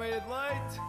uma 0.00 0.06
meia 0.06 0.20
de 0.20 0.28
leite. 0.28 0.80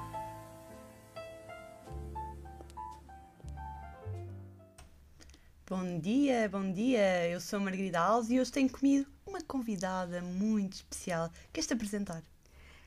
Bom 5.68 6.00
dia, 6.00 6.48
bom 6.50 6.71
dia. 6.71 7.28
Eu 7.28 7.42
sou 7.42 7.57
a 7.57 7.61
Margarida 7.61 8.00
Alves 8.00 8.32
e 8.32 8.39
hoje 8.39 8.52
tenho 8.52 8.70
comigo 8.70 9.10
uma 9.25 9.42
convidada 9.42 10.21
muito 10.21 10.74
especial. 10.74 11.29
Queres-te 11.52 11.74
apresentar? 11.74 12.24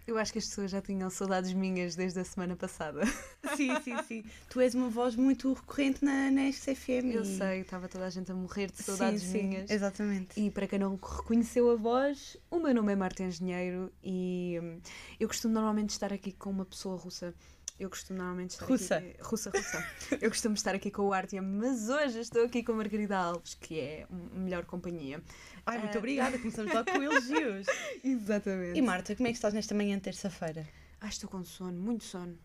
Eu 0.07 0.17
acho 0.17 0.33
que 0.33 0.39
as 0.39 0.47
pessoas 0.47 0.71
já 0.71 0.81
tinham 0.81 1.11
saudades 1.11 1.53
minhas 1.53 1.95
desde 1.95 2.21
a 2.21 2.25
semana 2.25 2.57
passada. 2.57 3.03
Sim, 3.57 3.81
sim, 3.83 3.97
sim. 4.07 4.25
Tu 4.51 4.61
és 4.61 4.75
uma 4.75 4.89
voz 4.89 5.15
muito 5.17 5.53
recorrente 5.53 6.05
na, 6.05 6.31
na 6.31 6.43
SFM. 6.51 7.13
Eu 7.13 7.23
e- 7.23 7.37
sei, 7.39 7.61
estava 7.61 7.89
toda 7.89 8.07
a 8.07 8.11
gente 8.11 8.31
a 8.31 8.35
morrer 8.35 8.71
de 8.71 8.83
saudades 8.83 9.23
sim, 9.23 9.29
sim, 9.33 9.49
minhas. 9.49 9.71
Exatamente. 9.71 10.41
E 10.41 10.51
para 10.51 10.67
quem 10.67 10.79
não 10.79 10.97
reconheceu 10.97 11.71
a 11.71 11.77
voz, 11.77 12.37
o 12.51 12.59
meu 12.59 12.75
nome 12.75 12.93
é 12.93 12.97
Marta 12.97 13.23
Engenheiro 13.23 13.93
e 14.03 14.59
hum, 14.63 14.81
eu 15.21 15.29
costumo 15.29 15.55
normalmente 15.55 15.91
estar 15.91 16.13
aqui 16.13 16.33
com 16.33 16.51
uma 16.51 16.65
pessoa 16.65 16.97
russa. 16.97 17.35
Eu 17.79 17.91
costumo 17.91 18.19
normalmente 18.21 18.51
estar 18.51 18.67
Russa. 18.67 18.99
aqui... 18.99 19.17
Russa, 19.21 19.51
russa. 19.51 19.85
eu 20.21 20.31
costumo 20.31 20.55
estar 20.55 20.77
aqui 20.77 20.93
com 20.93 21.03
o 21.03 21.13
Artyom, 21.13 21.43
mas 21.43 21.89
hoje 21.89 22.21
estou 22.21 22.45
aqui 22.45 22.63
com 22.63 22.71
a 22.71 22.77
Margarida 22.77 23.17
Alves, 23.19 23.55
que 23.55 23.81
é 23.81 24.07
a 24.09 24.39
melhor 24.39 24.65
companhia. 24.65 25.21
Ai, 25.67 25.79
muito 25.79 25.97
Ah. 25.97 25.99
obrigada. 25.99 26.39
Começamos 26.39 26.73
logo 26.73 26.89
com 26.93 27.03
elogios. 27.03 27.67
Exatamente. 28.05 28.79
E 28.79 28.83
Marta, 28.83 29.17
como 29.17 29.27
é 29.27 29.33
que 29.33 29.37
estás 29.39 29.53
nesta 29.53 29.75
manhã 29.75 29.97
de 29.97 30.03
terça-feira? 30.03 30.69
Ah, 31.01 31.09
estou 31.09 31.29
com 31.29 31.45
sono, 31.45 31.77
muito 31.77 32.05
sono. 32.05 32.39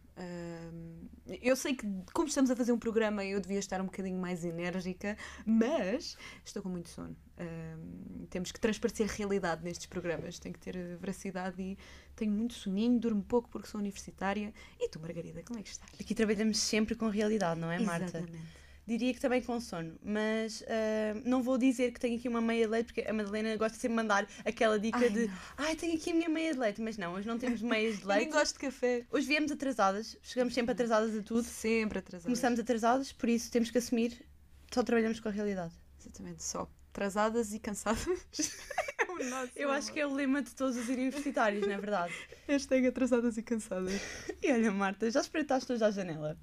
Eu 1.41 1.55
sei 1.55 1.75
que, 1.75 1.85
como 2.13 2.27
estamos 2.27 2.49
a 2.49 2.55
fazer 2.55 2.71
um 2.71 2.79
programa, 2.79 3.23
eu 3.23 3.39
devia 3.39 3.59
estar 3.59 3.79
um 3.81 3.85
bocadinho 3.85 4.19
mais 4.19 4.43
enérgica, 4.43 5.15
mas 5.45 6.17
estou 6.43 6.63
com 6.63 6.69
muito 6.69 6.89
sono. 6.89 7.15
Ahm, 7.37 8.25
temos 8.29 8.51
que 8.51 8.59
transparecer 8.59 9.07
realidade 9.07 9.63
nestes 9.63 9.85
programas, 9.85 10.39
tem 10.39 10.51
que 10.51 10.59
ter 10.59 10.75
veracidade 10.97 11.61
e 11.61 11.77
tenho 12.15 12.31
muito 12.31 12.53
soninho, 12.55 12.99
durmo 12.99 13.23
pouco 13.23 13.49
porque 13.49 13.67
sou 13.67 13.79
universitária. 13.79 14.53
E 14.79 14.89
tu, 14.89 14.99
Margarida, 14.99 15.43
como 15.43 15.59
é 15.59 15.63
que 15.63 15.69
estás? 15.69 15.91
Aqui 15.99 16.15
trabalhamos 16.15 16.57
sempre 16.57 16.95
com 16.95 17.07
realidade, 17.07 17.59
não 17.59 17.71
é, 17.71 17.79
Marta? 17.79 18.17
Exatamente. 18.17 18.59
Diria 18.89 19.13
que 19.13 19.19
também 19.19 19.39
com 19.39 19.59
sono, 19.59 19.95
mas 20.03 20.63
ah, 20.67 21.21
não 21.23 21.43
vou 21.43 21.59
dizer 21.59 21.91
que 21.91 21.99
tenho 21.99 22.17
aqui 22.17 22.27
uma 22.27 22.41
meia 22.41 22.65
de 22.65 22.71
leite, 22.71 22.85
porque 22.87 23.01
a 23.07 23.13
Madalena 23.13 23.55
gosta 23.55 23.77
sempre 23.77 23.89
de 23.89 23.95
mandar 23.95 24.27
aquela 24.43 24.79
dica 24.79 24.97
Ai, 24.97 25.09
de 25.11 25.27
não. 25.27 25.37
ai, 25.57 25.75
tenho 25.75 25.93
aqui 25.95 26.09
a 26.09 26.13
minha 26.15 26.27
meia 26.29 26.53
de 26.53 26.59
leite, 26.59 26.81
mas 26.81 26.97
não, 26.97 27.13
hoje 27.13 27.27
não 27.27 27.37
temos 27.37 27.61
meias 27.61 27.97
de 27.97 28.01
Eu 28.03 28.07
nem 28.07 28.17
leite. 28.17 28.31
gosto 28.31 28.53
de 28.53 28.59
café. 28.61 29.05
Hoje 29.11 29.27
viemos 29.27 29.51
atrasadas, 29.51 30.17
chegamos 30.23 30.55
sempre 30.55 30.71
atrasadas 30.71 31.15
a 31.15 31.21
tudo, 31.21 31.43
Sempre 31.43 31.99
atrasada. 31.99 32.23
começamos 32.23 32.59
atrasadas, 32.59 33.11
por 33.11 33.29
isso 33.29 33.51
temos 33.51 33.69
que 33.69 33.77
assumir, 33.77 34.25
só 34.73 34.81
trabalhamos 34.81 35.19
com 35.19 35.29
a 35.29 35.31
realidade. 35.31 35.73
Exatamente, 36.01 36.43
só 36.43 36.67
atrasadas 36.91 37.53
e 37.53 37.59
cansadas. 37.59 38.07
é 38.97 39.11
o 39.11 39.29
nosso 39.29 39.51
Eu 39.55 39.69
acho 39.71 39.93
que 39.93 39.99
é 39.99 40.07
o 40.07 40.13
lema 40.15 40.41
de 40.41 40.49
todos 40.55 40.75
os 40.75 40.89
universitários, 40.89 41.67
não 41.67 41.73
é 41.73 41.77
verdade? 41.77 42.13
Hashtag 42.49 42.87
atrasadas 42.87 43.37
e 43.37 43.43
cansadas. 43.43 44.01
E 44.41 44.51
olha, 44.51 44.71
Marta, 44.71 45.11
já 45.11 45.21
espreitaste 45.21 45.71
hoje 45.71 45.83
à 45.83 45.91
janela? 45.91 46.35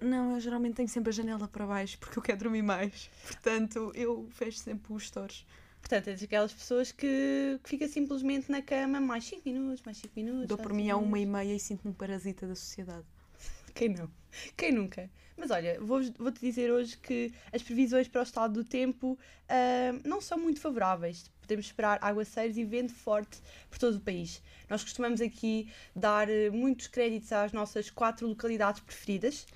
Não, 0.00 0.32
eu 0.34 0.40
geralmente 0.40 0.74
tenho 0.76 0.88
sempre 0.88 1.10
a 1.10 1.12
janela 1.12 1.46
para 1.46 1.66
baixo 1.66 1.98
porque 1.98 2.18
eu 2.18 2.22
quero 2.22 2.38
dormir 2.40 2.62
mais. 2.62 3.10
Portanto, 3.22 3.92
eu 3.94 4.26
fecho 4.30 4.58
sempre 4.58 4.92
os 4.92 5.04
stores. 5.06 5.44
Portanto, 5.80 6.08
és 6.08 6.22
aquelas 6.22 6.52
pessoas 6.52 6.92
que, 6.92 7.58
que 7.62 7.68
fica 7.68 7.88
simplesmente 7.88 8.50
na 8.50 8.62
cama 8.62 9.00
mais 9.00 9.24
5 9.24 9.42
minutos, 9.46 9.82
mais 9.84 9.96
5 9.98 10.12
minutos. 10.16 10.46
Dou 10.46 10.58
por 10.58 10.72
mim 10.72 10.90
a 10.90 10.96
uma 10.96 11.16
minutos. 11.16 11.22
e 11.22 11.26
meia 11.26 11.54
e 11.56 11.60
sinto-me 11.60 11.90
um 11.90 11.94
parasita 11.94 12.46
da 12.46 12.54
sociedade. 12.54 13.04
Quem 13.74 13.88
não? 13.90 14.10
Quem 14.56 14.72
nunca? 14.72 15.10
Mas 15.36 15.50
olha, 15.50 15.80
vou- 15.80 16.02
vou-te 16.18 16.38
dizer 16.40 16.70
hoje 16.70 16.96
que 16.98 17.32
as 17.52 17.62
previsões 17.62 18.06
para 18.08 18.20
o 18.20 18.22
estado 18.24 18.52
do 18.54 18.64
tempo 18.64 19.18
ah, 19.48 19.98
não 20.04 20.20
são 20.20 20.38
muito 20.38 20.60
favoráveis. 20.60 21.30
Podemos 21.40 21.66
esperar 21.66 21.98
aguaceiros 22.02 22.56
e 22.58 22.64
vento 22.64 22.94
forte 22.94 23.38
por 23.70 23.78
todo 23.78 23.96
o 23.96 24.00
país. 24.00 24.42
Nós 24.68 24.82
costumamos 24.84 25.20
aqui 25.20 25.68
dar 25.96 26.28
eh, 26.28 26.48
muitos 26.50 26.86
créditos 26.86 27.32
às 27.32 27.52
nossas 27.52 27.90
quatro 27.90 28.28
localidades 28.28 28.80
preferidas. 28.82 29.46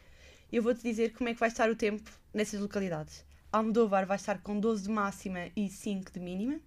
Eu 0.52 0.62
vou-te 0.62 0.82
dizer 0.82 1.12
como 1.12 1.28
é 1.28 1.34
que 1.34 1.40
vai 1.40 1.48
estar 1.48 1.68
o 1.70 1.76
tempo 1.76 2.10
nessas 2.32 2.60
localidades. 2.60 3.24
Almodóvar 3.52 4.06
vai 4.06 4.16
estar 4.16 4.40
com 4.40 4.58
12 4.58 4.84
de 4.84 4.90
máxima 4.90 5.48
e 5.56 5.68
5 5.68 6.12
de 6.12 6.20
mínima. 6.20 6.60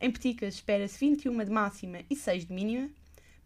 Em 0.00 0.10
Peticas 0.10 0.54
espera-se 0.54 0.98
21 0.98 1.44
de 1.44 1.50
máxima 1.50 2.00
e 2.08 2.16
6 2.16 2.46
de 2.46 2.52
mínima. 2.52 2.90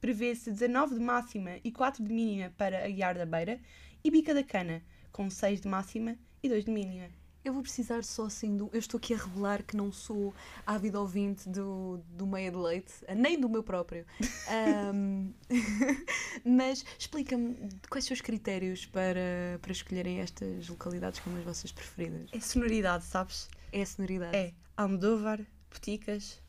Prevê-se 0.00 0.50
19 0.50 0.94
de 0.94 1.00
máxima 1.00 1.58
e 1.64 1.72
4 1.72 2.04
de 2.04 2.12
mínima 2.12 2.52
para 2.56 2.84
Aguiar 2.84 3.16
da 3.16 3.26
Beira. 3.26 3.60
E 4.02 4.10
Bica 4.10 4.34
da 4.34 4.44
Cana, 4.44 4.82
com 5.10 5.30
6 5.30 5.62
de 5.62 5.68
máxima 5.68 6.16
e 6.42 6.48
2 6.48 6.64
de 6.64 6.70
mínima. 6.70 7.08
Eu 7.44 7.52
vou 7.52 7.62
precisar 7.62 8.02
só 8.02 8.24
assim 8.24 8.56
do. 8.56 8.70
Eu 8.72 8.78
estou 8.78 8.96
aqui 8.96 9.12
a 9.12 9.18
revelar 9.18 9.62
que 9.62 9.76
não 9.76 9.92
sou 9.92 10.32
ávido 10.66 10.98
ouvinte 10.98 11.46
do, 11.48 12.00
do 12.08 12.26
meia 12.26 12.50
de 12.50 12.56
leite, 12.56 12.92
nem 13.14 13.38
do 13.38 13.48
meu 13.50 13.62
próprio. 13.62 14.06
Ahm, 14.48 15.30
mas 16.42 16.84
explica-me 16.98 17.68
quais 17.90 18.06
são 18.06 18.14
os 18.14 18.22
critérios 18.22 18.86
para, 18.86 19.58
para 19.60 19.72
escolherem 19.72 20.20
estas 20.20 20.68
localidades 20.68 21.20
como 21.20 21.36
as 21.36 21.44
vossas 21.44 21.70
preferidas. 21.70 22.30
É 22.32 22.40
sonoridade, 22.40 23.04
sabes? 23.04 23.48
É 23.70 23.82
a 23.82 23.86
sonoridade. 23.86 24.34
É 24.34 24.52
Almodóvar, 24.76 25.40
Peticas. 25.68 26.40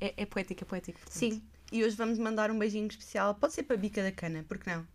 É, 0.00 0.12
é 0.16 0.26
poético, 0.26 0.62
é 0.62 0.66
poético. 0.66 0.98
portanto. 1.00 1.18
Sim. 1.18 1.42
E 1.72 1.82
hoje 1.82 1.96
vamos 1.96 2.18
mandar 2.18 2.50
um 2.50 2.58
beijinho 2.58 2.86
especial. 2.86 3.34
Pode 3.34 3.54
ser 3.54 3.62
para 3.62 3.76
Bica 3.76 4.02
da 4.02 4.12
Cana, 4.12 4.44
porque 4.46 4.68
não? 4.68 4.86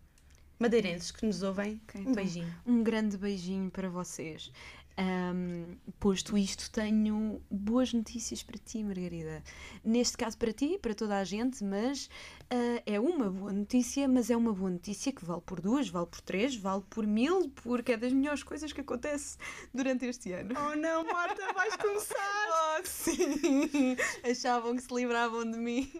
Madeirenses 0.58 1.10
que 1.10 1.24
nos 1.26 1.42
ouvem, 1.42 1.80
Ok, 1.88 1.98
um 1.98 2.02
então, 2.02 2.14
beijinho. 2.14 2.54
Um 2.66 2.82
grande 2.82 3.16
beijinho 3.16 3.70
para 3.70 3.88
vocês. 3.88 4.52
Ahm, 5.00 5.78
posto 5.98 6.36
isto, 6.36 6.70
tenho 6.70 7.42
boas 7.50 7.90
notícias 7.94 8.42
para 8.42 8.58
ti, 8.58 8.84
Margarida. 8.84 9.42
Neste 9.82 10.14
caso 10.14 10.36
para 10.36 10.52
ti 10.52 10.74
e 10.74 10.78
para 10.78 10.94
toda 10.94 11.16
a 11.16 11.24
gente, 11.24 11.64
mas 11.64 12.10
ah, 12.50 12.82
é 12.84 13.00
uma 13.00 13.30
boa 13.30 13.50
notícia, 13.50 14.06
mas 14.06 14.28
é 14.28 14.36
uma 14.36 14.52
boa 14.52 14.68
notícia 14.68 15.10
que 15.10 15.24
vale 15.24 15.40
por 15.40 15.58
duas, 15.58 15.88
vale 15.88 16.04
por 16.04 16.20
três, 16.20 16.54
vale 16.54 16.82
por 16.90 17.06
mil, 17.06 17.48
porque 17.48 17.92
é 17.92 17.96
das 17.96 18.12
melhores 18.12 18.42
coisas 18.42 18.74
que 18.74 18.82
acontece 18.82 19.38
durante 19.72 20.04
este 20.04 20.32
ano. 20.32 20.54
Oh 20.54 20.76
não, 20.76 21.02
Marta, 21.04 21.50
vais 21.54 21.76
começar! 21.76 22.20
Oh, 22.52 22.84
sim! 22.84 23.96
Achavam 24.28 24.74
que 24.76 24.82
se 24.82 24.94
livravam 24.94 25.48
de 25.48 25.56
mim. 25.56 25.90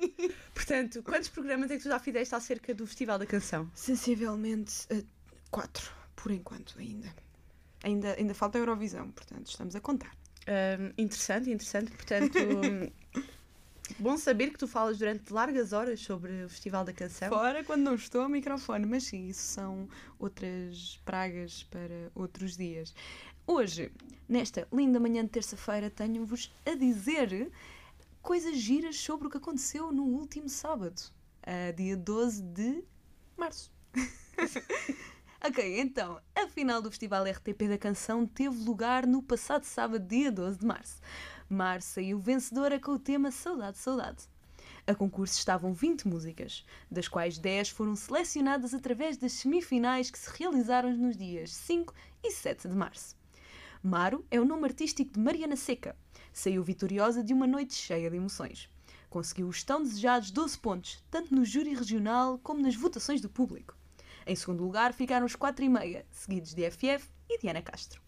Portanto, 0.52 1.02
quantos 1.02 1.28
programas 1.28 1.70
é 1.70 1.76
que 1.76 1.82
tu 1.82 1.88
já 1.88 1.98
fizeste 1.98 2.34
acerca 2.34 2.74
do 2.74 2.86
Festival 2.86 3.18
da 3.18 3.26
Canção? 3.26 3.70
Sensivelmente 3.74 4.86
ah, 4.90 5.02
quatro, 5.50 5.90
por 6.16 6.32
enquanto 6.32 6.78
ainda. 6.78 7.14
Ainda, 7.82 8.14
ainda 8.18 8.34
falta 8.34 8.58
a 8.58 8.60
Eurovisão, 8.60 9.10
portanto, 9.10 9.46
estamos 9.46 9.74
a 9.74 9.80
contar. 9.80 10.14
Hum, 10.48 10.92
interessante, 10.98 11.50
interessante. 11.50 11.90
Portanto, 11.92 12.38
bom 13.98 14.16
saber 14.16 14.50
que 14.50 14.58
tu 14.58 14.66
falas 14.66 14.98
durante 14.98 15.32
largas 15.32 15.72
horas 15.72 16.00
sobre 16.00 16.44
o 16.44 16.48
Festival 16.48 16.84
da 16.84 16.92
Canção. 16.92 17.28
Fora 17.28 17.64
quando 17.64 17.82
não 17.82 17.94
estou 17.94 18.22
ao 18.22 18.28
microfone, 18.28 18.86
mas 18.86 19.04
sim, 19.04 19.28
isso 19.28 19.42
são 19.42 19.88
outras 20.18 21.00
pragas 21.04 21.62
para 21.64 22.10
outros 22.14 22.56
dias. 22.56 22.94
Hoje, 23.46 23.90
nesta 24.28 24.68
linda 24.72 25.00
manhã 25.00 25.24
de 25.24 25.30
terça-feira, 25.30 25.90
tenho-vos 25.90 26.52
a 26.66 26.74
dizer 26.74 27.50
coisas 28.22 28.56
giras 28.56 28.96
sobre 28.96 29.26
o 29.26 29.30
que 29.30 29.38
aconteceu 29.38 29.90
no 29.90 30.04
último 30.04 30.48
sábado, 30.48 31.00
dia 31.76 31.96
12 31.96 32.42
de 32.42 32.84
março. 33.36 33.72
ok, 35.42 35.80
então, 35.80 36.20
a 36.34 36.46
final 36.48 36.82
do 36.82 36.90
Festival 36.90 37.24
RTP 37.24 37.68
da 37.68 37.78
Canção 37.78 38.26
teve 38.26 38.62
lugar 38.62 39.06
no 39.06 39.22
passado 39.22 39.64
sábado, 39.64 40.06
dia 40.06 40.30
12 40.30 40.58
de 40.58 40.66
março. 40.66 41.00
Março 41.48 41.94
saiu 41.94 42.18
vencedora 42.18 42.78
com 42.78 42.92
o 42.92 42.98
tema 42.98 43.30
Saudade, 43.30 43.78
Saudade. 43.78 44.28
A 44.86 44.94
concurso 44.94 45.38
estavam 45.38 45.72
20 45.72 46.08
músicas, 46.08 46.64
das 46.90 47.08
quais 47.08 47.38
10 47.38 47.70
foram 47.70 47.96
selecionadas 47.96 48.74
através 48.74 49.16
das 49.16 49.32
semifinais 49.32 50.10
que 50.10 50.18
se 50.18 50.30
realizaram 50.38 50.92
nos 50.96 51.16
dias 51.16 51.54
5 51.54 51.94
e 52.22 52.30
7 52.30 52.68
de 52.68 52.74
março. 52.74 53.16
Maro 53.82 54.24
é 54.30 54.38
o 54.38 54.44
nome 54.44 54.66
artístico 54.66 55.12
de 55.14 55.20
Mariana 55.20 55.56
Seca. 55.56 55.96
Saiu 56.32 56.62
vitoriosa 56.62 57.24
de 57.24 57.32
uma 57.32 57.46
noite 57.46 57.74
cheia 57.74 58.10
de 58.10 58.16
emoções. 58.16 58.68
Conseguiu 59.08 59.48
os 59.48 59.64
tão 59.64 59.82
desejados 59.82 60.30
12 60.30 60.58
pontos, 60.58 61.02
tanto 61.10 61.34
no 61.34 61.44
júri 61.44 61.74
regional 61.74 62.38
como 62.38 62.60
nas 62.60 62.76
votações 62.76 63.20
do 63.20 63.28
público. 63.28 63.79
Em 64.26 64.36
segundo 64.36 64.62
lugar 64.62 64.92
ficaram 64.92 65.26
os 65.26 65.34
4 65.34 65.64
e 65.64 65.68
meia, 65.68 66.06
seguidos 66.10 66.54
de 66.54 66.70
FF 66.70 67.08
e 67.28 67.38
Diana 67.38 67.62
Castro. 67.62 68.00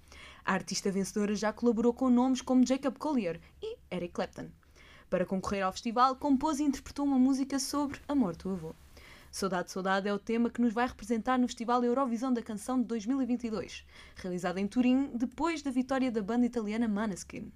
A 0.44 0.52
artista 0.52 0.90
vencedora 0.90 1.34
já 1.34 1.52
colaborou 1.52 1.94
com 1.94 2.10
nomes 2.10 2.42
como 2.42 2.66
Jacob 2.66 2.96
Collier 2.98 3.40
e 3.62 3.76
Eric 3.90 4.12
Clapton. 4.12 4.48
Para 5.08 5.26
concorrer 5.26 5.62
ao 5.64 5.72
festival, 5.72 6.16
compôs 6.16 6.58
e 6.58 6.64
interpretou 6.64 7.04
uma 7.04 7.18
música 7.18 7.58
sobre 7.58 8.00
a 8.08 8.14
morte 8.14 8.44
do 8.44 8.50
avô. 8.50 8.74
Saudade, 9.30 9.70
Saudade 9.70 10.08
é 10.08 10.12
o 10.12 10.18
tema 10.18 10.50
que 10.50 10.60
nos 10.60 10.74
vai 10.74 10.86
representar 10.86 11.38
no 11.38 11.46
Festival 11.46 11.82
Eurovisão 11.82 12.32
da 12.32 12.42
Canção 12.42 12.80
de 12.80 12.86
2022, 12.86 13.84
realizado 14.16 14.58
em 14.58 14.66
Turim 14.66 15.10
depois 15.14 15.62
da 15.62 15.70
vitória 15.70 16.12
da 16.12 16.22
banda 16.22 16.44
italiana 16.44 16.86
Maneskin. 16.86 17.50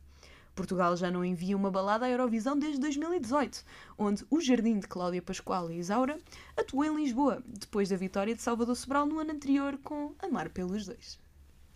Portugal 0.56 0.96
já 0.96 1.10
não 1.10 1.22
envia 1.22 1.56
uma 1.56 1.70
balada 1.70 2.06
à 2.06 2.10
Eurovisão 2.10 2.58
desde 2.58 2.80
2018, 2.80 3.62
onde 3.98 4.24
o 4.30 4.40
Jardim 4.40 4.80
de 4.80 4.88
Cláudia 4.88 5.20
Pascoal 5.20 5.70
e 5.70 5.78
Isaura 5.78 6.18
atuou 6.56 6.82
em 6.82 6.96
Lisboa, 6.96 7.42
depois 7.46 7.90
da 7.90 7.96
vitória 7.96 8.34
de 8.34 8.40
Salvador 8.40 8.74
Sobral 8.74 9.04
no 9.06 9.18
ano 9.18 9.32
anterior 9.32 9.78
com 9.84 10.14
Amar 10.18 10.48
pelos 10.48 10.86
Dois. 10.86 11.20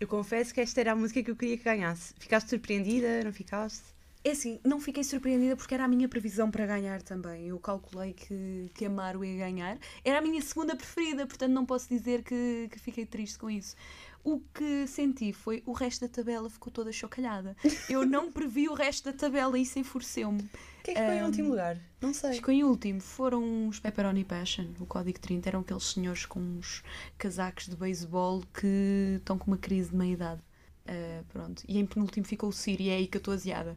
Eu 0.01 0.09
confesso 0.09 0.55
que 0.55 0.63
esta 0.63 0.81
era 0.81 0.93
a 0.93 0.97
música 0.97 1.23
que 1.23 1.31
eu 1.31 1.37
queria 1.37 1.59
que 1.59 1.65
ganhasse. 1.65 2.15
Ficaste 2.19 2.49
surpreendida? 2.49 3.23
Não 3.23 3.33
ficaste? 3.35 3.85
É 4.23 4.33
assim, 4.33 4.61
não 4.63 4.79
fiquei 4.79 5.03
surpreendida 5.03 5.57
porque 5.57 5.73
era 5.73 5.85
a 5.85 5.89
minha 5.89 6.07
previsão 6.07 6.51
para 6.51 6.67
ganhar 6.67 7.01
também. 7.01 7.49
Eu 7.49 7.59
calculei 7.59 8.13
que, 8.13 8.71
que 8.75 8.85
a 8.85 8.91
Maru 8.91 9.25
ia 9.25 9.37
ganhar. 9.39 9.79
Era 10.05 10.19
a 10.19 10.21
minha 10.21 10.41
segunda 10.43 10.77
preferida, 10.77 11.27
portanto 11.27 11.53
não 11.53 11.65
posso 11.65 11.89
dizer 11.89 12.23
que, 12.23 12.69
que 12.71 12.79
fiquei 12.79 13.07
triste 13.07 13.39
com 13.39 13.51
isso. 13.51 13.75
O 14.23 14.41
que 14.53 14.87
senti 14.87 15.33
foi 15.33 15.63
o 15.65 15.73
resto 15.73 16.03
da 16.03 16.09
tabela 16.09 16.51
ficou 16.51 16.71
toda 16.73 16.93
chocalhada. 16.93 17.57
Eu 17.89 18.05
não 18.05 18.31
previ 18.33 18.69
o 18.69 18.75
resto 18.75 19.11
da 19.11 19.17
tabela 19.17 19.59
e 19.59 19.63
isso 19.63 19.79
enfureceu-me. 19.79 20.49
Quem 20.85 20.95
é 20.95 21.01
que 21.01 21.07
foi 21.07 21.17
em 21.17 21.23
Um, 21.23 21.27
último 21.27 21.49
lugar? 21.51 21.79
Não 22.01 22.13
sei. 22.13 22.35
Ficou 22.35 22.53
em 22.53 22.63
último. 22.65 23.01
Foram 23.01 23.69
os 23.69 23.79
Pepperoni 23.81 24.25
Passion, 24.25 24.67
o 24.79 24.87
Código 24.87 25.19
30. 25.19 25.49
Eram 25.49 25.61
aqueles 25.61 25.85
senhores 25.85 26.27
com 26.27 26.39
uns 26.41 26.83
casacos 27.17 27.67
de 27.67 27.77
beisebol 27.77 28.43
que 28.53 29.17
estão 29.19 29.39
com 29.39 29.47
uma 29.47 29.59
crise 29.59 29.91
de 29.91 29.97
meia-idade. 29.97 30.43
Ah, 30.87 31.23
pronto. 31.29 31.63
E 31.69 31.79
em 31.79 31.87
penúltimo 31.87 32.27
ficou 32.27 32.49
o 32.49 32.53
Ciro 32.53 32.83
e 32.83 32.89
é 32.91 32.97
aí 32.97 33.07
que 33.07 33.17
eu 33.17 33.21
estou 33.21 33.33
aziada. 33.33 33.77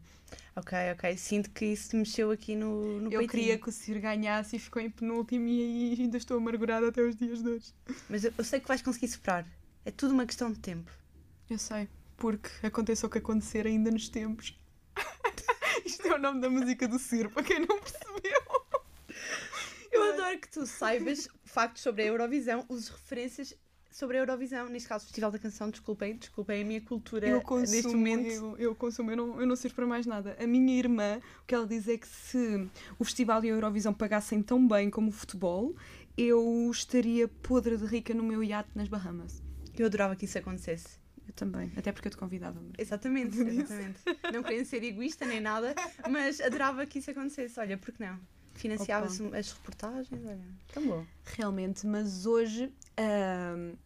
Ok, 0.56 0.76
ok. 0.92 1.16
Sinto 1.16 1.50
que 1.50 1.64
isso 1.66 1.96
mexeu 1.96 2.30
aqui 2.30 2.54
no, 2.56 3.00
no 3.00 3.06
Eu 3.12 3.20
peitinho. 3.20 3.28
queria 3.28 3.58
que 3.58 3.68
o 3.68 3.72
Ciro 3.72 4.00
ganhasse 4.00 4.56
e 4.56 4.58
ficou 4.58 4.80
em 4.82 4.90
penúltimo 4.90 5.46
e 5.46 5.60
aí 5.94 6.02
ainda 6.02 6.16
estou 6.16 6.36
amargurada 6.36 6.88
até 6.88 7.02
os 7.02 7.14
dias 7.16 7.42
de 7.42 7.48
hoje. 7.48 7.72
Mas 8.08 8.24
eu, 8.24 8.32
eu 8.36 8.44
sei 8.44 8.60
que 8.60 8.68
vais 8.68 8.82
conseguir 8.82 9.08
superar. 9.08 9.46
É 9.84 9.90
tudo 9.90 10.14
uma 10.14 10.24
questão 10.26 10.50
de 10.50 10.58
tempo. 10.58 10.90
Eu 11.48 11.58
sei, 11.58 11.88
porque 12.16 12.48
aconteça 12.66 13.06
o 13.06 13.10
que 13.10 13.18
acontecer 13.18 13.66
ainda 13.66 13.90
nos 13.90 14.08
tempos. 14.08 14.58
Isto 15.84 16.08
é 16.08 16.14
o 16.14 16.18
nome 16.18 16.40
da 16.40 16.48
música 16.48 16.88
do 16.88 16.98
Ciro, 16.98 17.30
para 17.30 17.42
quem 17.42 17.60
não 17.60 17.78
percebeu. 17.78 18.42
Eu 19.92 20.02
adoro 20.12 20.38
que 20.38 20.48
tu 20.48 20.66
saibas 20.66 21.28
factos 21.44 21.82
sobre 21.82 22.02
a 22.02 22.06
Eurovisão, 22.06 22.64
uses 22.68 22.88
referências 22.88 23.54
sobre 23.90 24.16
a 24.16 24.20
Eurovisão, 24.20 24.68
neste 24.68 24.88
caso 24.88 25.04
Festival 25.04 25.30
da 25.30 25.38
Canção, 25.38 25.70
desculpem, 25.70 26.16
desculpem 26.16 26.62
a 26.62 26.64
minha 26.64 26.80
cultura 26.80 27.28
Eu 27.28 27.40
consumo, 27.40 27.76
neste 27.76 27.94
momento. 27.94 28.28
eu, 28.28 28.58
eu 28.58 28.74
consumo, 28.74 29.12
eu 29.12 29.16
não, 29.16 29.40
eu 29.40 29.46
não 29.46 29.54
sirvo 29.54 29.76
para 29.76 29.86
mais 29.86 30.04
nada. 30.04 30.36
A 30.40 30.46
minha 30.46 30.76
irmã, 30.76 31.20
o 31.42 31.46
que 31.46 31.54
ela 31.54 31.66
diz 31.66 31.86
é 31.86 31.96
que 31.96 32.08
se 32.08 32.68
o 32.98 33.04
Festival 33.04 33.44
e 33.44 33.50
a 33.50 33.52
Eurovisão 33.52 33.94
pagassem 33.94 34.42
tão 34.42 34.66
bem 34.66 34.90
como 34.90 35.10
o 35.10 35.12
futebol, 35.12 35.76
eu 36.16 36.68
estaria 36.72 37.28
podre 37.28 37.76
de 37.76 37.84
rica 37.84 38.12
no 38.12 38.24
meu 38.24 38.42
iate 38.42 38.70
nas 38.74 38.88
Bahamas. 38.88 39.40
Eu 39.78 39.86
adorava 39.86 40.16
que 40.16 40.24
isso 40.24 40.38
acontecesse. 40.38 40.98
Eu 41.26 41.32
também, 41.32 41.72
até 41.76 41.90
porque 41.90 42.08
eu 42.08 42.10
te 42.10 42.16
convidava. 42.16 42.60
Mas... 42.60 42.74
Exatamente, 42.78 43.36
exatamente. 43.40 44.00
não 44.32 44.42
querendo 44.42 44.66
ser 44.66 44.82
egoísta 44.84 45.24
nem 45.24 45.40
nada, 45.40 45.74
mas 46.10 46.40
adorava 46.40 46.84
que 46.86 46.98
isso 46.98 47.10
acontecesse. 47.10 47.58
Olha, 47.58 47.78
por 47.78 47.92
que 47.92 48.04
não? 48.04 48.20
Financiava-se 48.54 49.22
as 49.34 49.52
reportagens, 49.52 50.24
olha, 50.24 50.46
tão 50.72 50.86
bom. 50.86 51.06
Realmente, 51.24 51.86
mas 51.86 52.24
hoje, 52.24 52.72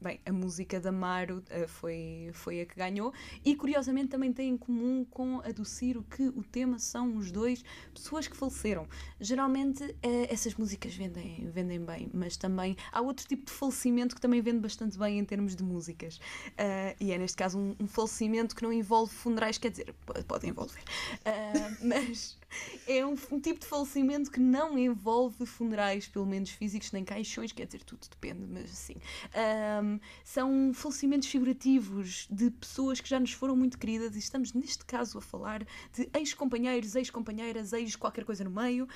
bem, 0.00 0.20
a 0.24 0.32
música 0.32 0.80
da 0.80 0.92
Maru 0.92 1.42
ah, 1.50 1.66
foi, 1.66 2.30
foi 2.32 2.60
a 2.60 2.66
que 2.66 2.76
ganhou 2.76 3.12
e 3.44 3.54
curiosamente 3.56 4.08
também 4.08 4.32
tem 4.32 4.50
em 4.50 4.56
comum 4.56 5.04
com 5.04 5.40
a 5.40 5.50
do 5.50 5.64
Ciro 5.64 6.04
que 6.10 6.28
o 6.28 6.42
tema 6.42 6.78
são 6.78 7.16
os 7.16 7.30
dois 7.30 7.64
pessoas 7.92 8.28
que 8.28 8.36
faleceram. 8.36 8.86
Geralmente 9.20 9.96
eh, 10.02 10.32
essas 10.32 10.54
músicas 10.54 10.94
vendem, 10.94 11.48
vendem 11.50 11.84
bem, 11.84 12.10
mas 12.12 12.36
também 12.36 12.76
há 12.92 13.00
outro 13.00 13.26
tipo 13.26 13.46
de 13.46 13.52
falecimento 13.52 14.14
que 14.14 14.20
também 14.20 14.40
vende 14.40 14.60
bastante 14.60 14.98
bem 14.98 15.18
em 15.18 15.24
termos 15.24 15.56
de 15.56 15.62
músicas. 15.62 16.20
Ah, 16.56 16.94
e 17.00 17.12
é 17.12 17.18
neste 17.18 17.36
caso 17.36 17.58
um, 17.58 17.76
um 17.80 17.86
falecimento 17.86 18.54
que 18.54 18.62
não 18.62 18.72
envolve 18.72 19.12
funerais, 19.12 19.58
quer 19.58 19.70
dizer, 19.70 19.94
pode, 20.26 20.46
envolver, 20.46 20.82
mas 21.82 22.37
é 22.86 23.04
um, 23.04 23.14
um 23.30 23.40
tipo 23.40 23.60
de 23.60 23.66
falecimento 23.66 24.30
que 24.30 24.40
não 24.40 24.78
envolve 24.78 25.44
funerais, 25.46 26.06
pelo 26.06 26.26
menos 26.26 26.50
físicos, 26.50 26.92
nem 26.92 27.04
caixões, 27.04 27.52
quer 27.52 27.66
dizer, 27.66 27.82
tudo 27.82 28.06
depende, 28.10 28.46
mas 28.46 28.70
assim. 28.70 28.96
Ahm, 29.34 29.98
são 30.24 30.72
falecimentos 30.74 31.28
figurativos 31.28 32.26
de 32.30 32.50
pessoas 32.50 33.00
que 33.00 33.08
já 33.08 33.20
nos 33.20 33.32
foram 33.32 33.56
muito 33.56 33.78
queridas 33.78 34.16
e 34.16 34.18
estamos, 34.18 34.52
neste 34.52 34.84
caso, 34.84 35.18
a 35.18 35.20
falar 35.20 35.64
de 35.92 36.08
ex-companheiros, 36.14 36.94
ex-companheiras, 36.94 37.72
ex-qualquer 37.72 38.24
coisa 38.24 38.44
no 38.44 38.50
meio. 38.50 38.88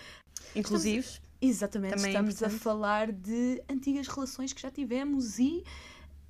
Inclusivos, 0.55 1.21
Exatamente, 1.45 1.97
Também 1.97 2.07
é 2.07 2.09
estamos 2.11 2.35
a 2.35 2.47
importante. 2.47 2.63
falar 2.63 3.11
de 3.11 3.61
antigas 3.69 4.07
relações 4.07 4.53
que 4.53 4.63
já 4.63 4.71
tivemos 4.71 5.41
e 5.41 5.65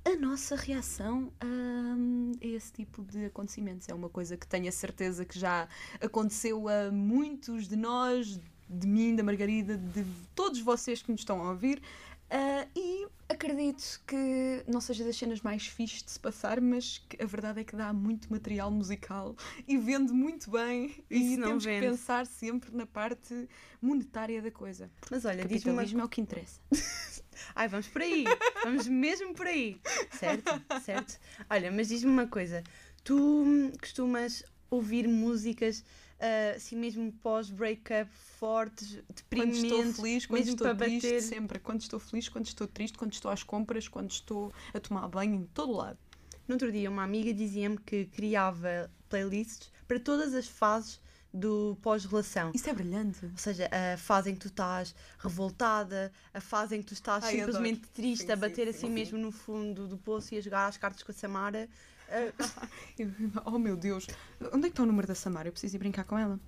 a 0.05 0.15
nossa 0.17 0.55
reação 0.55 1.31
hum, 1.43 2.33
a 2.41 2.45
esse 2.45 2.71
tipo 2.73 3.03
de 3.03 3.25
acontecimentos. 3.25 3.87
É 3.87 3.93
uma 3.93 4.09
coisa 4.09 4.35
que 4.35 4.45
tenho 4.45 4.67
a 4.67 4.71
certeza 4.71 5.23
que 5.23 5.39
já 5.39 5.67
aconteceu 6.01 6.67
a 6.67 6.91
muitos 6.91 7.67
de 7.67 7.75
nós, 7.75 8.39
de 8.69 8.87
mim, 8.87 9.15
da 9.15 9.23
Margarida, 9.23 9.77
de 9.77 10.05
todos 10.35 10.59
vocês 10.59 11.01
que 11.01 11.11
nos 11.11 11.21
estão 11.21 11.41
a 11.41 11.51
ouvir. 11.51 11.81
Ah, 12.35 12.67
e 12.75 13.07
acredito 13.29 14.01
que 14.07 14.63
não 14.67 14.81
seja 14.81 15.03
das 15.03 15.15
cenas 15.15 15.39
mais 15.41 15.67
fixes 15.67 16.01
de 16.01 16.09
se 16.09 16.19
passar, 16.19 16.59
mas 16.59 16.99
a 17.21 17.25
verdade 17.27 17.61
é 17.61 17.63
que 17.63 17.75
dá 17.75 17.93
muito 17.93 18.31
material 18.31 18.71
musical 18.71 19.35
e 19.67 19.77
vende 19.77 20.11
muito 20.11 20.49
bem. 20.49 20.87
Isso 21.11 21.33
e 21.35 21.37
temos 21.37 21.63
vende. 21.63 21.85
que 21.85 21.91
pensar 21.91 22.25
sempre 22.25 22.75
na 22.75 22.87
parte 22.87 23.47
monetária 23.79 24.41
da 24.41 24.49
coisa. 24.49 24.89
mas 25.11 25.25
olha, 25.25 25.45
diz-me 25.45 25.69
uma 25.69 25.83
Capitalismo 25.83 26.01
é 26.01 26.05
o 26.05 26.09
que 26.09 26.21
interessa. 26.21 26.59
Ai, 27.53 27.67
vamos 27.67 27.87
por 27.87 28.01
aí, 28.01 28.23
vamos 28.63 28.87
mesmo 28.87 29.35
por 29.35 29.45
aí, 29.45 29.79
certo? 30.19 30.81
Certo? 30.83 31.19
Olha, 31.47 31.71
mas 31.71 31.89
diz-me 31.89 32.09
uma 32.09 32.25
coisa: 32.25 32.63
tu 33.03 33.43
hum, 33.43 33.71
costumas 33.79 34.43
ouvir 34.71 35.07
músicas 35.07 35.83
ah, 36.19 36.53
assim 36.55 36.75
mesmo 36.75 37.11
pós-breakup, 37.21 38.09
fortes, 38.39 38.99
Quando 39.33 39.51
estou 39.51 39.69
deprimentes, 39.69 39.95
feliz, 39.95 40.25
quando 40.25 40.47
estou 40.47 40.75
triste, 40.75 41.05
bater? 41.07 41.21
sempre. 41.21 41.59
Quando 41.59 41.81
estou 41.81 41.99
feliz, 41.99 42.29
quando 42.29 42.45
estou 42.45 42.67
triste, 42.67 42.97
quando 42.97 43.13
estou 43.13 43.31
às 43.31 43.43
compras, 43.43 43.87
quando 43.87 44.11
estou 44.11 44.53
a 44.73 44.79
tomar 44.79 45.07
banho, 45.07 45.35
em 45.35 45.45
todo 45.53 45.73
lado. 45.73 45.97
No 46.47 46.55
outro 46.55 46.71
dia, 46.71 46.89
uma 46.89 47.03
amiga 47.03 47.33
dizia-me 47.33 47.77
que 47.77 48.05
criava 48.05 48.91
playlists 49.09 49.71
para 49.87 49.99
todas 49.99 50.33
as 50.33 50.47
fases 50.47 50.99
do 51.33 51.75
pós-relação. 51.81 52.51
Isso 52.53 52.69
é 52.69 52.73
brilhante. 52.73 53.25
Ou 53.25 53.37
seja, 53.37 53.67
a 53.71 53.97
fase 53.97 54.29
em 54.29 54.35
que 54.35 54.41
tu 54.41 54.47
estás 54.49 54.93
revoltada, 55.17 56.11
a 56.31 56.39
fase 56.39 56.75
em 56.75 56.79
que 56.81 56.85
tu 56.87 56.93
estás 56.93 57.23
Ai, 57.23 57.37
simplesmente 57.37 57.77
adoro. 57.79 57.91
triste, 57.93 58.25
Sim, 58.27 58.31
a 58.31 58.35
bater 58.35 58.65
sim, 58.65 58.69
assim 58.69 58.87
sim. 58.87 58.93
mesmo 58.93 59.17
no 59.17 59.31
fundo 59.31 59.87
do 59.87 59.97
poço 59.97 60.35
e 60.35 60.37
a 60.37 60.41
jogar 60.41 60.67
as 60.67 60.77
cartas 60.77 61.01
com 61.01 61.11
a 61.11 61.15
Samara. 61.15 61.67
Oh 63.45 63.57
meu 63.57 63.75
Deus. 63.75 64.07
Onde 64.53 64.67
é 64.67 64.69
que 64.69 64.73
está 64.73 64.83
o 64.83 64.85
número 64.85 65.07
da 65.07 65.15
Samara? 65.15 65.47
Eu 65.47 65.51
preciso 65.51 65.75
ir 65.75 65.79
brincar 65.79 66.03
com 66.05 66.17
ela. 66.17 66.39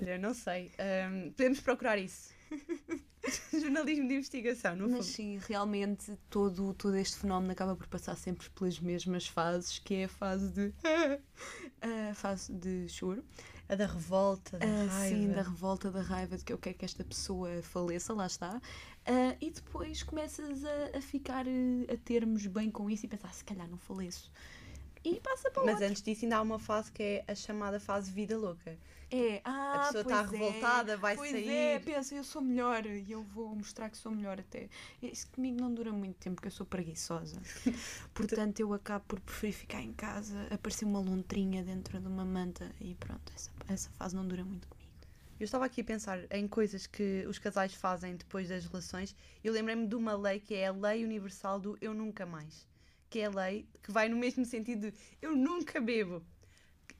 olha, 0.00 0.18
não 0.18 0.34
sei. 0.34 0.70
Ahm, 0.78 1.30
podemos 1.30 1.60
procurar 1.60 1.98
isso. 1.98 2.30
Jornalismo 3.52 4.08
de 4.08 4.14
investigação, 4.14 4.74
no 4.74 4.84
Mas 4.88 4.92
fundo. 4.92 5.02
sim, 5.04 5.38
realmente 5.46 6.16
todo, 6.30 6.72
todo 6.74 6.96
este 6.96 7.16
fenómeno 7.18 7.52
acaba 7.52 7.76
por 7.76 7.86
passar 7.86 8.16
sempre 8.16 8.48
pelas 8.50 8.80
mesmas 8.80 9.26
fases, 9.26 9.78
que 9.78 9.94
é 9.94 10.04
a 10.04 10.08
fase 10.08 10.50
de. 10.50 10.72
a 12.10 12.14
fase 12.14 12.52
de 12.52 12.88
choro. 12.88 13.22
A 13.68 13.76
da 13.76 13.86
revolta, 13.86 14.58
da 14.58 14.66
Ah, 14.66 14.86
raiva. 14.88 15.08
sim, 15.16 15.28
da 15.28 15.42
revolta, 15.42 15.90
da 15.92 16.02
raiva, 16.02 16.36
de 16.36 16.42
que 16.44 16.52
eu 16.52 16.58
quero 16.58 16.76
que 16.76 16.84
esta 16.84 17.04
pessoa 17.04 17.62
faleça, 17.62 18.12
lá 18.12 18.26
está. 18.26 18.60
Ah, 19.06 19.36
e 19.40 19.48
depois 19.50 20.02
começas 20.02 20.64
a, 20.64 20.98
a 20.98 21.00
ficar 21.00 21.46
eh, 21.46 21.86
a 21.92 21.96
termos 21.98 22.44
bem 22.46 22.68
com 22.68 22.90
isso 22.90 23.06
e 23.06 23.08
pensar, 23.08 23.28
"Ah, 23.28 23.32
se 23.32 23.44
calhar 23.44 23.68
não 23.68 23.78
faleço. 23.78 24.32
E 25.04 25.18
passa 25.20 25.50
para 25.50 25.64
Mas 25.64 25.74
outro. 25.74 25.88
antes 25.88 26.02
disso 26.02 26.24
ainda 26.24 26.36
há 26.36 26.42
uma 26.42 26.58
fase 26.58 26.92
que 26.92 27.02
é 27.02 27.24
a 27.26 27.34
chamada 27.34 27.80
fase 27.80 28.10
vida 28.10 28.36
louca. 28.36 28.76
É, 29.12 29.40
ah, 29.44 29.74
a 29.74 29.78
pessoa 29.86 30.02
está 30.02 30.20
é. 30.20 30.26
revoltada, 30.26 30.96
vai 30.96 31.16
pois 31.16 31.32
sair. 31.32 31.48
é, 31.48 31.78
pensa, 31.80 32.14
eu 32.14 32.22
sou 32.22 32.40
melhor 32.40 32.86
e 32.86 33.10
eu 33.10 33.22
vou 33.22 33.56
mostrar 33.56 33.90
que 33.90 33.96
sou 33.96 34.12
melhor 34.12 34.38
até. 34.38 34.68
Isso 35.02 35.26
comigo 35.32 35.60
não 35.60 35.72
dura 35.74 35.90
muito 35.92 36.16
tempo, 36.16 36.36
porque 36.36 36.46
eu 36.46 36.52
sou 36.52 36.64
preguiçosa. 36.64 37.40
Portanto, 38.14 38.60
eu 38.60 38.72
acabo 38.72 39.04
por 39.08 39.20
preferir 39.20 39.54
ficar 39.54 39.82
em 39.82 39.92
casa, 39.92 40.46
aparecer 40.50 40.84
uma 40.84 41.00
lontrinha 41.00 41.64
dentro 41.64 41.98
de 41.98 42.06
uma 42.06 42.24
manta 42.24 42.70
e 42.80 42.94
pronto, 42.94 43.32
essa, 43.34 43.50
essa 43.68 43.90
fase 43.90 44.14
não 44.14 44.26
dura 44.26 44.44
muito 44.44 44.68
comigo. 44.68 44.80
Eu 45.40 45.44
estava 45.44 45.64
aqui 45.64 45.80
a 45.80 45.84
pensar 45.84 46.20
em 46.30 46.46
coisas 46.46 46.86
que 46.86 47.24
os 47.26 47.38
casais 47.38 47.74
fazem 47.74 48.14
depois 48.14 48.48
das 48.48 48.66
relações. 48.66 49.16
Eu 49.42 49.52
lembrei-me 49.52 49.86
de 49.88 49.94
uma 49.96 50.14
lei 50.14 50.38
que 50.38 50.54
é 50.54 50.68
a 50.68 50.72
lei 50.72 51.02
universal 51.02 51.58
do 51.58 51.76
eu 51.80 51.94
nunca 51.94 52.26
mais. 52.26 52.68
Que 53.10 53.18
é 53.20 53.26
a 53.26 53.30
lei 53.30 53.66
que 53.82 53.90
vai 53.90 54.08
no 54.08 54.16
mesmo 54.16 54.44
sentido 54.44 54.90
de 54.90 54.96
eu 55.20 55.34
nunca 55.36 55.80
bebo. 55.80 56.22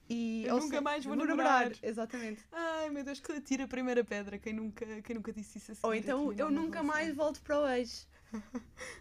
E, 0.09 0.43
Eu 0.45 0.59
nunca 0.59 0.81
mais 0.81 1.05
vou 1.05 1.15
namorar. 1.15 1.71
Exatamente. 1.81 2.41
Ai 2.51 2.89
meu 2.89 3.01
Deus, 3.01 3.21
que 3.21 3.39
tira 3.39 3.63
a 3.63 3.67
primeira 3.67 4.03
pedra, 4.03 4.37
quem 4.37 4.51
nunca, 4.51 4.85
quem 5.03 5.15
nunca 5.15 5.31
disse 5.31 5.57
isso 5.57 5.71
assim? 5.71 5.81
Ou 5.83 5.95
então 5.95 6.33
eu 6.33 6.51
nunca 6.51 6.83
mais 6.83 7.15
volto 7.15 7.41
para 7.41 7.59
o 7.61 7.67
ex. 7.69 8.05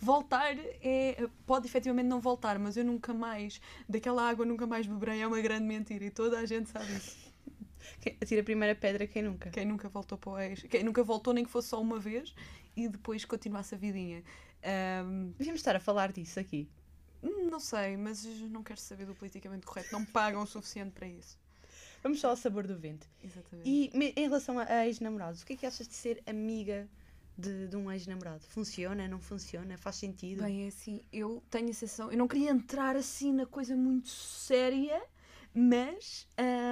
Voltar 0.00 0.56
é. 0.82 1.28
Pode 1.46 1.66
efetivamente 1.66 2.06
não 2.06 2.20
voltar, 2.20 2.58
mas 2.58 2.76
eu 2.76 2.84
nunca 2.84 3.14
mais. 3.14 3.60
Daquela 3.88 4.28
água 4.28 4.44
nunca 4.44 4.66
mais 4.66 4.86
beberei 4.86 5.20
é 5.22 5.26
uma 5.26 5.40
grande 5.40 5.64
mentira 5.64 6.04
e 6.04 6.10
toda 6.10 6.38
a 6.38 6.44
gente 6.46 6.68
sabe 6.70 6.92
isso. 6.94 7.16
Quem- 8.00 8.16
Atira 8.20 8.40
a 8.40 8.44
primeira 8.44 8.74
pedra 8.74 9.06
quem 9.06 9.22
nunca. 9.22 9.48
Quem 9.50 9.64
nunca 9.64 9.88
voltou 9.88 10.18
para 10.18 10.30
o 10.30 10.38
ex, 10.38 10.62
quem 10.64 10.82
nunca 10.82 11.02
voltou 11.04 11.32
nem 11.32 11.44
que 11.44 11.50
fosse 11.50 11.68
só 11.68 11.80
uma 11.80 11.98
vez 11.98 12.34
e 12.76 12.88
depois 12.88 13.24
continuasse 13.24 13.74
a 13.74 13.78
vidinha. 13.78 14.22
Ahm, 14.62 15.32
Devíamos 15.38 15.60
estar 15.60 15.76
a 15.76 15.80
falar 15.80 16.12
disso 16.12 16.38
aqui. 16.40 16.68
não 17.22 17.60
sei, 17.60 17.96
mas 17.96 18.24
não 18.24 18.62
quero 18.62 18.80
saber 18.80 19.06
do 19.06 19.14
politicamente 19.14 19.66
correto. 19.66 19.92
Não 19.92 20.04
pagam 20.04 20.42
o 20.42 20.46
suficiente 20.46 20.92
para 20.92 21.06
isso. 21.06 21.38
Vamos 22.02 22.20
só 22.20 22.30
ao 22.30 22.36
sabor 22.36 22.66
do 22.66 22.76
vento. 22.76 23.08
Exatamente. 23.22 23.68
E 23.68 23.90
em 24.16 24.22
relação 24.22 24.58
a, 24.58 24.64
a 24.64 24.86
ex-namorados, 24.86 25.42
o 25.42 25.46
que 25.46 25.54
é 25.54 25.56
que 25.56 25.66
achas 25.66 25.88
de 25.88 25.94
ser 25.94 26.22
amiga 26.26 26.88
de, 27.36 27.66
de 27.68 27.76
um 27.76 27.90
ex-namorado? 27.90 28.44
Funciona, 28.46 29.08
não 29.08 29.18
funciona? 29.18 29.76
Faz 29.76 29.96
sentido? 29.96 30.42
Bem, 30.42 30.64
é 30.64 30.68
assim, 30.68 31.00
eu 31.12 31.42
tenho 31.50 31.70
a 31.70 31.74
sensação. 31.74 32.10
Eu 32.10 32.18
não 32.18 32.28
queria 32.28 32.50
entrar 32.50 32.96
assim 32.96 33.32
na 33.32 33.46
coisa 33.46 33.74
muito 33.76 34.08
séria, 34.08 35.02
Mas 35.54 36.28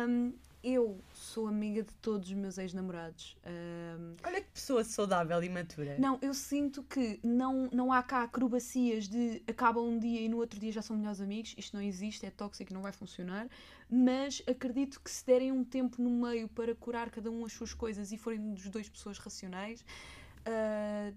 hum, 0.09 0.35
eu 0.65 0.99
sou 1.13 1.47
amiga 1.47 1.83
de 1.83 1.93
todos 1.95 2.29
os 2.29 2.35
meus 2.35 2.57
ex-namorados. 2.57 3.37
Hum, 3.47 4.17
Olha 4.25 4.41
que 4.41 4.49
pessoa 4.49 4.83
saudável 4.83 5.43
e 5.43 5.49
matura. 5.49 5.97
não, 5.99 6.19
eu 6.23 6.33
sinto 6.33 6.83
que 6.83 7.21
não, 7.23 7.69
não 7.71 7.93
há 7.93 8.03
cá 8.03 8.23
acrobacias 8.23 9.07
de 9.07 9.43
acabam 9.47 9.85
um 9.87 9.99
dia 9.99 10.23
e 10.23 10.29
no 10.29 10.39
outro 10.39 10.59
dia 10.59 10.73
já 10.73 10.81
são 10.81 10.97
melhores 10.97 11.21
amigos. 11.21 11.55
Isto 11.59 11.77
não 11.77 11.83
existe, 11.83 12.25
é 12.25 12.31
tóxico 12.31 12.73
e 12.73 12.75
não 12.75 12.81
vai 12.83 12.93
funcionar. 12.93 13.47
Mas 13.91 14.43
acredito 14.47 15.01
que 15.01 15.11
se 15.11 15.25
derem 15.27 15.53
um 15.53 15.63
tempo 15.63 16.01
no 16.01 16.11
meio 16.11 16.49
para 16.49 16.75
curar 16.75 17.11
cada 17.11 17.31
um 17.31 17.45
as 17.45 17.53
suas 17.53 17.75
coisas 17.75 18.11
e 18.11 18.17
forem 18.17 18.55
dos 18.55 18.69
dois 18.71 18.89
pessoas 18.89 19.19
racionais, 19.19 19.85
ah, 20.47 21.13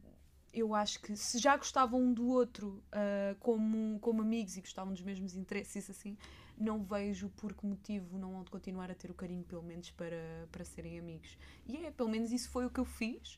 eu 0.53 0.73
acho 0.73 0.99
que 1.01 1.15
se 1.15 1.37
já 1.37 1.55
gostavam 1.55 2.01
um 2.01 2.13
do 2.13 2.27
outro 2.27 2.83
ah, 2.91 3.35
como, 3.39 3.97
como 3.99 4.21
amigos 4.21 4.57
e 4.57 4.61
gostavam 4.61 4.93
dos 4.93 5.01
mesmos 5.01 5.35
interesses, 5.35 5.75
isso 5.77 5.91
assim, 5.91 6.17
não 6.57 6.83
vejo 6.83 7.29
por 7.29 7.53
que 7.53 7.65
motivo 7.65 8.17
não 8.17 8.35
hão 8.35 8.43
de 8.43 8.51
continuar 8.51 8.89
a 8.91 8.95
ter 8.95 9.11
o 9.11 9.13
carinho, 9.13 9.43
pelo 9.43 9.63
menos, 9.63 9.91
para, 9.91 10.47
para 10.51 10.65
serem 10.65 10.99
amigos. 10.99 11.37
E 11.67 11.77
é, 11.77 11.91
pelo 11.91 12.09
menos 12.09 12.31
isso 12.31 12.49
foi 12.49 12.65
o 12.65 12.69
que 12.69 12.79
eu 12.79 12.85
fiz. 12.85 13.37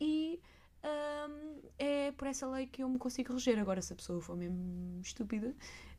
E 0.00 0.40
ahm, 0.82 1.60
é 1.78 2.12
por 2.12 2.26
essa 2.28 2.46
lei 2.48 2.66
que 2.66 2.82
eu 2.82 2.88
me 2.88 2.98
consigo 2.98 3.32
reger. 3.32 3.58
Agora, 3.58 3.80
se 3.82 3.92
a 3.92 3.96
pessoa 3.96 4.20
for 4.20 4.36
mesmo 4.36 5.00
estúpida, 5.02 5.54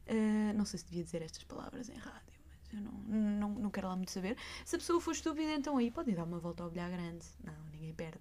ah, 0.08 0.54
não 0.54 0.66
sei 0.66 0.80
se 0.80 0.86
devia 0.86 1.04
dizer 1.04 1.22
estas 1.22 1.44
palavras 1.44 1.90
em 1.90 1.96
rádio, 1.96 2.40
mas 2.50 2.74
eu 2.74 2.82
não, 2.82 2.92
não, 2.92 3.50
não 3.50 3.70
quero 3.70 3.88
lá 3.88 3.96
muito 3.96 4.12
saber. 4.12 4.38
Se 4.66 4.76
a 4.76 4.80
pessoa 4.80 5.00
for 5.00 5.12
estúpida, 5.12 5.54
então 5.54 5.78
aí 5.78 5.92
pode 5.92 6.12
ir 6.12 6.16
dar 6.16 6.26
uma 6.26 6.40
volta 6.40 6.64
ao 6.64 6.70
bilhar 6.70 6.90
grande. 6.90 7.26
Não, 7.44 7.56
ninguém 7.72 7.94
perde. 7.94 8.20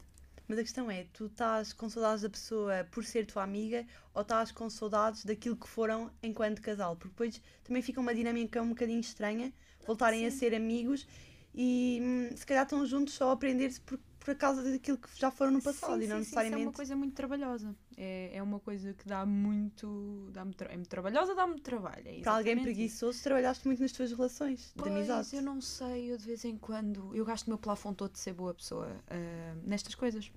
Mas 0.51 0.59
a 0.59 0.63
questão 0.63 0.91
é, 0.91 1.07
tu 1.13 1.27
estás 1.27 1.73
com 1.73 1.89
saudades 1.89 2.23
da 2.23 2.29
pessoa 2.29 2.85
por 2.91 3.05
ser 3.05 3.25
tua 3.25 3.45
amiga 3.45 3.87
ou 4.13 4.23
estás 4.23 4.51
com 4.51 4.69
saudades 4.69 5.25
daquilo 5.25 5.55
que 5.55 5.69
foram 5.69 6.11
enquanto 6.21 6.61
casal? 6.61 6.97
Porque 6.97 7.11
depois 7.11 7.41
também 7.63 7.81
fica 7.81 8.01
uma 8.01 8.13
dinâmica 8.13 8.61
um 8.61 8.71
bocadinho 8.71 8.99
estranha, 8.99 9.53
voltarem 9.87 10.27
a 10.27 10.31
Sim. 10.33 10.39
ser 10.39 10.53
amigos 10.57 11.07
e 11.55 12.01
hum, 12.03 12.37
se 12.37 12.45
calhar 12.45 12.65
estão 12.65 12.85
juntos 12.85 13.15
só 13.15 13.31
a 13.31 13.35
aprender-se 13.35 13.81
por, 13.81 13.97
por 14.21 14.35
causa 14.37 14.63
daquilo 14.63 14.99
que 14.99 15.09
já 15.19 15.31
foram 15.31 15.51
no 15.53 15.63
passado 15.63 15.99
Sim, 15.99 16.05
e 16.05 16.09
não 16.09 16.19
sim, 16.19 16.25
sim, 16.25 16.31
isso 16.31 16.39
é 16.39 16.43
uma 16.43 16.45
necessariamente. 16.45 16.77
coisa 16.77 16.95
muito 16.97 17.15
trabalhosa. 17.15 17.75
É, 17.97 18.37
é 18.37 18.43
uma 18.43 18.61
coisa 18.61 18.93
que 18.95 19.09
dá 19.09 19.25
muito. 19.27 20.29
Dá 20.31 20.43
é 20.43 20.77
muito 20.77 20.89
trabalhosa, 20.89 21.35
dá 21.35 21.47
muito 21.47 21.63
trabalho. 21.63 22.07
É 22.07 22.21
Para 22.21 22.37
alguém 22.37 22.61
preguiçoso, 22.61 23.23
trabalhaste 23.23 23.67
muito 23.67 23.81
nas 23.81 23.93
tuas 23.93 24.13
relações 24.13 24.69
de 24.69 24.75
Pois, 24.77 24.93
amizade. 24.93 25.35
eu 25.35 25.43
não 25.43 25.61
sei, 25.61 26.13
eu 26.13 26.19
de 26.19 26.27
vez 26.27 26.45
em 26.45 26.57
quando. 26.57 27.15
Eu 27.17 27.25
gasto 27.25 27.47
o 27.47 27.51
meu 27.51 27.59
plafond 27.59 27.97
todo 27.97 28.13
de 28.13 28.19
ser 28.19 28.35
boa 28.35 28.55
pessoa 28.55 28.95
ah, 29.09 29.55
nestas 29.65 29.95
coisas. 29.95 30.31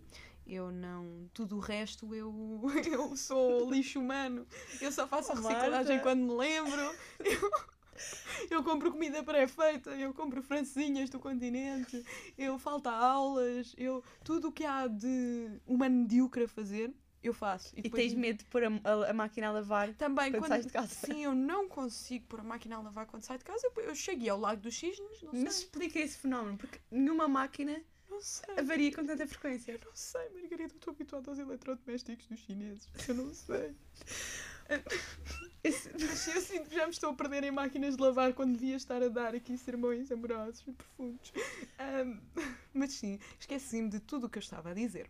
Eu 0.48 0.72
não. 0.72 1.30
Tudo 1.34 1.58
o 1.58 1.60
resto 1.60 2.13
eu, 2.16 2.34
eu 2.92 3.16
sou 3.18 3.70
lixo 3.72 4.00
humano. 4.00 4.48
Eu 4.82 4.92
só 4.92 5.08
faço 5.08 5.32
Oh, 5.32 5.36
reciclagem 5.36 5.98
Marta. 5.98 6.00
quando 6.00 6.22
me 6.24 6.34
lembro. 6.36 6.82
Eu, 7.20 7.52
eu 8.50 8.64
compro 8.64 8.92
comida 8.92 9.24
pré-feita, 9.24 9.92
eu 9.92 10.14
compro 10.14 10.42
francesinhas 10.42 11.10
do 11.10 11.20
continente, 11.20 12.04
eu 12.38 12.58
falto 12.60 12.90
a 12.90 12.96
aulas, 12.96 13.74
eu. 13.78 14.04
Tudo 14.24 14.50
o 14.50 14.52
que 14.52 14.66
há 14.66 14.88
de 14.88 15.50
humano 15.66 16.02
medíocre 16.02 16.44
a 16.44 16.48
fazer, 16.48 16.94
eu 17.22 17.34
faço. 17.34 17.74
E 17.78 17.82
depois- 17.82 18.04
tens 18.04 18.14
medo 18.14 18.40
de 18.40 18.46
pôr 18.46 18.64
a, 18.66 18.68
a- 18.84 19.10
a 19.12 19.14
máquina 19.14 19.48
a 19.48 19.52
lavar 19.52 19.94
também 19.94 20.32
quando 20.32 20.42
quando, 20.42 20.50
sais 20.52 20.66
de 20.66 20.72
casa. 20.74 20.88
Sim, 21.06 21.24
eu 21.24 21.34
não 21.34 21.70
consigo 21.70 22.26
pôr 22.28 22.40
a 22.42 22.44
máquina 22.44 22.76
a 22.76 22.82
lavar 22.82 23.06
quando 23.06 23.24
saio 23.24 23.40
de 23.40 23.46
casa. 23.46 23.66
Eu, 23.66 23.84
eu 23.84 23.96
cheguei 23.96 24.30
ao 24.30 24.40
Lago 24.40 24.62
dos 24.62 24.76
Cisnes, 24.78 25.22
não 25.22 25.32
Mas 25.34 25.54
sei. 25.54 25.64
explica 25.64 26.00
esse 26.00 26.18
fenómeno, 26.18 26.58
porque 26.58 26.80
nenhuma 26.92 27.28
máquina 27.28 27.82
Não 28.10 28.20
sei. 28.22 28.58
avaria 28.60 28.94
com 28.94 29.06
tanta 29.06 29.26
frequência. 29.26 29.72
Eu 29.72 29.80
não 29.86 29.96
sei, 29.96 30.30
Margarida, 30.32 30.74
eu 30.74 30.78
estou 30.78 30.92
habituada 30.94 31.32
aos 31.32 31.40
eletrodomésticos 31.40 32.28
dos 32.28 32.40
chineses. 32.40 32.90
Eu 33.08 33.16
não 33.16 33.34
sei. 33.34 33.74
Eu 35.63 36.42
sinto 36.42 36.70
que 36.70 36.75
já 36.75 36.86
me 36.86 36.92
estou 36.92 37.12
a 37.12 37.13
perder 37.13 37.44
em 37.46 37.51
máquinas 37.51 37.96
de 37.96 38.01
lavar 38.01 38.34
quando 38.34 38.53
devia 38.53 38.75
estar 38.75 39.01
a 39.01 39.08
dar 39.08 39.34
aqui 39.34 39.58
sermões 39.58 40.12
amorosos 40.12 40.62
e 40.68 40.72
profundos. 40.74 41.32
Ahm, 41.80 42.20
mas 42.74 42.92
sim, 42.94 43.18
esqueci-me 43.39 43.89
de 43.89 44.00
tudo 44.01 44.27
o 44.27 44.30
que 44.30 44.38
eu 44.39 44.42
estava 44.42 44.72
a 44.72 44.74
dizer. 44.74 45.10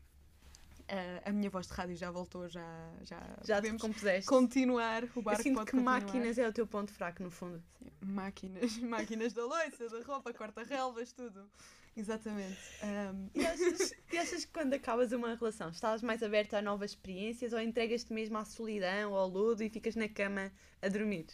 Ah, 0.88 1.30
a 1.30 1.32
minha 1.32 1.50
voz 1.50 1.66
de 1.66 1.74
rádio 1.74 1.96
já 1.96 2.12
voltou, 2.12 2.48
já, 2.50 2.62
já, 3.04 3.20
Já 3.44 3.56
podemos 3.56 3.82
compuseste. 3.82 4.30
continuar. 4.30 5.04
O 5.06 5.08
Eu 5.16 5.22
barco 5.24 5.42
sinto 5.42 5.56
pode 5.56 5.66
que 5.66 5.72
continuar. 5.72 6.02
máquinas 6.02 6.38
é 6.38 6.48
o 6.48 6.54
teu 6.54 6.68
ponto 6.68 6.92
fraco, 6.92 7.24
no 7.24 7.32
fundo. 7.32 7.64
Sim, 7.80 7.90
máquinas, 8.02 8.78
máquinas 8.78 9.34
da 9.34 9.44
louça, 9.46 9.90
da 9.90 10.02
roupa, 10.06 10.34
corta-relvas, 10.34 11.12
tudo. 11.14 11.50
Exatamente. 11.96 12.60
Ahm, 12.82 13.30
E 13.36 13.46
achas, 13.46 13.94
e 14.12 14.18
achas 14.18 14.46
que 14.46 14.52
quando 14.52 14.74
acabas 14.74 15.12
uma 15.12 15.36
relação 15.36 15.70
estás 15.70 16.02
mais 16.02 16.24
aberta 16.24 16.58
a 16.58 16.62
novas 16.62 16.92
experiências 16.92 17.54
ou 17.54 17.60
entregas-te 17.60 18.12
mesmo 18.14 18.38
à 18.38 18.46
solidão 18.46 19.12
ou 19.12 19.18
ao 19.18 19.28
ludo 19.30 19.64
e 19.64 19.70
ficas 19.70 19.96
na 19.96 20.10
cama 20.10 20.52
a 20.82 20.88
dormir? 20.90 21.28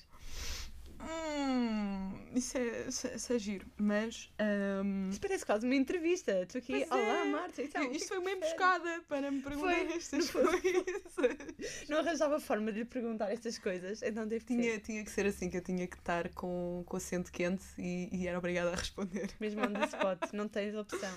Hum, 1.02 2.12
isso, 2.36 2.58
é, 2.58 2.88
isso, 2.88 3.08
é, 3.08 3.16
isso 3.16 3.34
é 3.34 3.40
giro, 3.40 3.68
mas. 3.78 4.32
ahm, 4.40 5.10
Isto 5.10 5.22
parece 5.22 5.46
quase 5.46 5.66
uma 5.66 5.76
entrevista. 5.76 6.46
Tu 6.48 6.58
aqui, 6.58 6.74
Pois 6.88 6.92
olá 6.92 7.26
é. 7.26 7.26
Marta, 7.26 7.62
então, 7.64 7.84
o 7.84 7.90
que 7.90 7.94
é 7.94 7.98
isto 7.98 8.08
foi 8.10 8.18
que 8.18 8.24
uma 8.24 8.30
preferes?" 8.38 8.54
emboscada 8.54 9.04
para 9.08 9.32
me 9.32 9.42
perguntar 9.42 9.74
Foi, 9.76 9.94
estas 9.98 10.30
fundo. 10.30 10.50
coisas. 10.62 11.90
Não 11.90 11.98
arranjava 12.00 12.40
forma 12.40 12.72
de 12.72 12.80
lhe 12.80 12.86
perguntar 12.86 13.32
estas 13.32 13.58
coisas, 13.58 14.02
então 14.02 14.28
teve 14.28 14.46
que 14.46 14.54
ser. 14.56 14.62
Tinha, 14.62 14.80
tinha 14.80 15.04
que 15.04 15.12
ser 15.12 15.26
assim, 15.26 15.50
que 15.50 15.58
eu 15.58 15.62
tinha 15.64 15.88
que 15.88 15.98
estar 15.98 16.30
com, 16.30 16.84
com 16.86 16.94
o 16.96 16.98
acento 16.98 17.32
quente 17.32 17.66
e, 17.78 18.10
e 18.12 18.28
era 18.28 18.38
obrigada 18.38 18.72
a 18.72 18.76
responder. 18.76 19.30
Mesmo 19.40 19.62
on 19.62 19.74
the 19.74 19.86
spot, 19.86 20.32
não 20.34 20.48
tens 20.48 20.76
opção. 20.76 21.14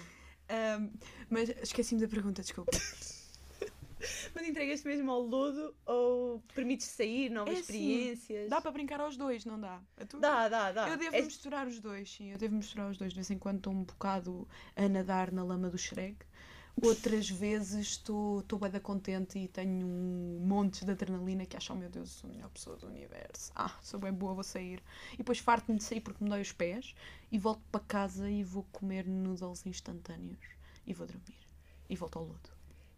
Ahm, 0.49 0.91
mas 1.31 1.49
esqueci-me 1.63 2.01
da 2.01 2.09
pergunta, 2.09 2.43
desculpa. 2.43 2.71
Mas 4.35 4.49
entregas-te 4.49 4.87
mesmo 4.87 5.11
ao 5.11 5.21
lodo 5.21 5.75
ou 5.87 6.41
permites 6.55 6.87
sair, 6.87 7.31
novas 7.31 7.55
É 7.55 7.61
assim, 7.61 7.75
experiências? 7.77 8.51
Dá 8.51 8.61
para 8.61 8.71
brincar 8.71 9.01
aos 9.01 9.17
dois, 9.17 9.45
não 9.45 9.61
dá? 9.61 9.81
Tu? 10.09 10.19
Dá, 10.21 10.49
dá, 10.49 10.73
dá. 10.73 10.89
Eu 10.89 10.97
devo 10.97 11.17
És- 11.17 11.25
misturar 11.27 11.67
os 11.67 11.79
dois, 11.81 12.11
sim. 12.11 12.31
Eu 12.31 12.39
devo 12.39 12.55
misturar 12.55 12.91
os 12.91 12.99
dois. 12.99 13.13
De 13.13 13.17
vez 13.17 13.31
em 13.31 13.39
quando 13.39 13.59
estou 13.59 13.73
um 13.73 13.83
bocado 13.85 14.49
a 14.77 14.89
nadar 14.89 15.31
na 15.33 15.43
lama 15.45 15.69
do 15.71 15.79
Shrek. 15.79 16.17
Outras 16.83 17.29
vezes 17.29 17.87
estou 17.87 18.43
da 18.59 18.81
contente 18.81 19.39
e 19.39 19.47
tenho 19.47 19.87
um 19.87 20.41
monte 20.41 20.85
de 20.85 20.91
adrenalina 20.91 21.45
que 21.45 21.55
acho, 21.57 21.73
oh 21.73 21.77
meu 21.77 21.91
Deus, 21.91 22.11
sou 22.13 22.31
a 22.31 22.33
melhor 22.33 22.49
pessoa 22.49 22.77
do 22.77 22.87
universo. 22.87 23.53
Ah, 23.55 23.77
sou 23.83 24.01
bem 24.01 24.13
boa, 24.13 24.33
vou 24.35 24.43
sair. 24.43 24.83
E 25.13 25.19
depois 25.19 25.39
farto-me 25.39 25.77
de 25.79 25.85
sair 25.85 26.01
porque 26.01 26.25
me 26.25 26.31
dói 26.31 26.41
os 26.41 26.51
pés 26.51 26.95
e 27.31 27.39
volto 27.39 27.63
para 27.71 27.81
casa 27.85 28.29
e 28.31 28.43
vou 28.43 28.65
comer 28.73 29.07
noodles 29.07 29.67
instantâneos 29.67 30.41
e 30.87 30.95
vou 30.95 31.07
dormir. 31.07 31.37
E 31.91 31.95
volto 31.95 32.19
ao 32.19 32.25
lodo. 32.25 32.51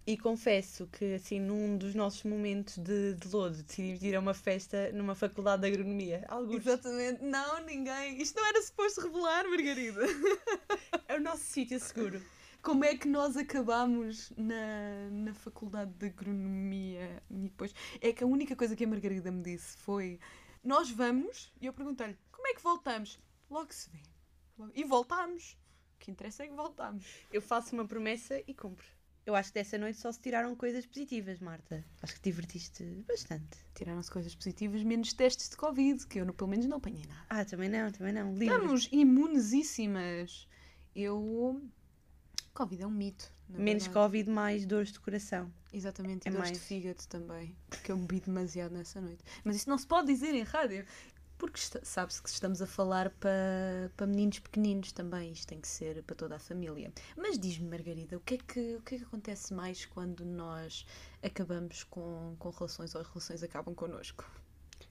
E 0.06 0.18
confesso 0.18 0.86
que, 0.88 1.14
assim, 1.14 1.40
num 1.40 1.78
dos 1.78 1.94
nossos 1.94 2.24
momentos 2.24 2.76
de, 2.76 3.14
de 3.14 3.28
lodo, 3.28 3.62
decidimos 3.62 4.02
ir 4.02 4.14
a 4.14 4.20
uma 4.20 4.34
festa 4.34 4.92
numa 4.92 5.14
faculdade 5.14 5.62
de 5.62 5.68
agronomia. 5.68 6.24
Alguns. 6.28 6.56
Exatamente. 6.66 7.22
Não, 7.24 7.64
ninguém. 7.64 8.20
Isto 8.20 8.36
não 8.38 8.46
era 8.46 8.60
suposto 8.62 9.00
revelar, 9.00 9.44
Margarida. 9.48 10.00
É 11.08 11.16
o 11.16 11.20
nosso 11.20 11.44
sítio 11.44 11.78
seguro. 11.80 12.20
Como 12.62 12.82
é 12.84 12.96
que 12.96 13.06
nós 13.06 13.36
acabámos 13.36 14.30
na, 14.36 15.10
na 15.10 15.34
faculdade 15.34 15.92
de 15.92 16.06
agronomia 16.06 17.22
e 17.30 17.34
depois 17.42 17.74
é 18.00 18.10
que 18.12 18.24
a 18.24 18.26
única 18.26 18.56
coisa 18.56 18.74
que 18.74 18.84
a 18.84 18.88
Margarida 18.88 19.30
me 19.30 19.42
disse 19.42 19.76
foi 19.76 20.18
nós 20.62 20.90
vamos 20.90 21.52
e 21.60 21.66
eu 21.66 21.74
perguntei-lhe 21.74 22.16
como 22.32 22.46
é 22.48 22.54
que 22.54 22.62
voltamos? 22.62 23.18
Logo 23.50 23.70
se 23.72 23.90
vê. 23.90 23.98
Logo- 24.58 24.72
E 24.74 24.82
voltámos. 24.82 25.58
O 25.94 25.98
que 25.98 26.10
interessa 26.10 26.42
é 26.44 26.48
que 26.48 26.54
voltámos. 26.54 27.04
Eu 27.30 27.42
faço 27.42 27.74
uma 27.74 27.86
promessa 27.86 28.42
e 28.46 28.54
cumpro. 28.54 28.86
Eu 29.26 29.34
acho 29.34 29.48
que 29.50 29.54
dessa 29.58 29.78
noite 29.78 29.98
só 29.98 30.12
se 30.12 30.20
tiraram 30.20 30.54
coisas 30.54 30.84
positivas, 30.84 31.38
Marta. 31.40 31.82
Acho 32.02 32.14
que 32.14 32.20
te 32.20 32.24
divertiste 32.24 32.84
bastante. 33.08 33.58
Tiraram-se 33.74 34.10
coisas 34.10 34.34
positivas, 34.34 34.82
menos 34.82 35.14
testes 35.14 35.48
de 35.48 35.56
Covid, 35.56 36.06
que 36.06 36.20
eu 36.20 36.32
pelo 36.34 36.50
menos 36.50 36.66
não 36.66 36.76
apanhei 36.76 37.06
nada. 37.06 37.24
Ah, 37.30 37.44
também 37.44 37.70
não, 37.70 37.90
também 37.90 38.12
não. 38.12 38.34
Livre. 38.34 38.54
Estamos 38.54 38.88
imunesíssimas. 38.92 40.46
Eu. 40.94 41.62
Covid 42.52 42.82
é 42.82 42.86
um 42.86 42.90
mito. 42.90 43.32
Menos 43.48 43.84
verdade. 43.84 43.90
Covid, 44.06 44.30
mais 44.30 44.64
dores 44.66 44.92
de 44.92 45.00
coração. 45.00 45.52
Exatamente, 45.72 46.26
e 46.26 46.28
É 46.28 46.30
dores 46.32 46.48
de 46.48 46.54
mais. 46.54 46.66
fígado 46.66 47.02
também, 47.08 47.56
porque 47.68 47.90
eu 47.90 47.96
bebi 47.96 48.20
demasiado 48.20 48.72
nessa 48.72 49.00
noite. 49.00 49.24
Mas 49.42 49.56
isso 49.56 49.68
não 49.68 49.76
se 49.76 49.86
pode 49.86 50.06
dizer 50.06 50.34
em 50.34 50.42
rádio, 50.42 50.86
porque 51.38 51.60
sabe-se 51.82 52.22
que 52.22 52.28
estamos 52.28 52.62
a 52.62 52.66
falar 52.66 53.10
para 53.10 53.90
para 53.96 54.06
meninos 54.06 54.38
pequeninos 54.38 54.92
também, 54.92 55.32
isto 55.32 55.46
tem 55.46 55.60
que 55.60 55.68
ser 55.68 56.02
para 56.02 56.14
toda 56.16 56.36
a 56.36 56.38
família. 56.38 56.92
Mas 57.16 57.38
diz-me, 57.38 57.68
Margarida, 57.68 58.16
o 58.16 58.20
que, 58.20 58.34
é 58.34 58.38
que, 58.38 58.76
o 58.76 58.82
que 58.82 58.94
é 58.94 58.98
que 58.98 59.04
acontece 59.04 59.52
mais 59.52 59.84
quando 59.84 60.24
nós 60.24 60.86
acabamos 61.22 61.84
com, 61.84 62.34
com 62.38 62.50
relações 62.50 62.94
ou 62.94 63.00
as 63.00 63.06
relações 63.08 63.42
acabam 63.42 63.74
connosco? 63.74 64.24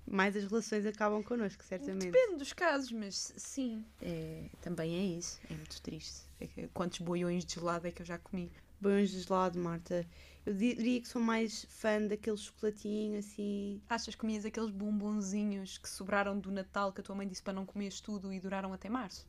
Mais 0.06 0.36
as 0.36 0.44
relações 0.44 0.86
acabam 0.86 1.24
connosco, 1.24 1.64
certamente. 1.64 2.12
Depende 2.12 2.38
dos 2.38 2.52
casos, 2.52 2.92
mas 2.92 3.34
sim, 3.38 3.86
é, 4.02 4.50
também 4.62 4.96
é 4.96 5.18
isso, 5.18 5.40
é 5.50 5.54
muito 5.54 5.82
triste. 5.82 6.22
É 6.42 6.68
quantos 6.74 7.00
boiões 7.00 7.46
de 7.46 7.54
gelado 7.56 7.88
é 7.88 7.92
que 7.92 8.02
eu 8.02 8.06
já 8.06 8.18
comi? 8.18 8.52
Bons 8.82 9.12
de 9.12 9.22
gelado, 9.22 9.58
Marta. 9.58 10.06
Eu 10.46 10.54
diria 10.54 11.00
que 11.00 11.08
sou 11.08 11.22
mais 11.22 11.66
fã 11.70 12.02
daquele 12.06 12.38
chocolatinho 12.38 13.20
assim. 13.20 13.82
Achas 13.90 14.14
que 14.14 14.20
comias 14.20 14.46
aqueles 14.46 14.72
bombonzinhos 14.72 15.78
que 15.78 15.90
sobraram 15.90 16.38
do 16.38 16.52
Natal 16.52 16.92
que 16.92 17.00
a 17.00 17.04
tua 17.04 17.16
mãe 17.16 17.28
disse 17.28 17.42
para 17.42 17.54
não 17.54 17.66
comeres 17.66 18.02
tudo 18.02 18.34
e 18.34 18.40
duraram 18.40 18.74
até 18.74 18.90
março? 18.90 19.26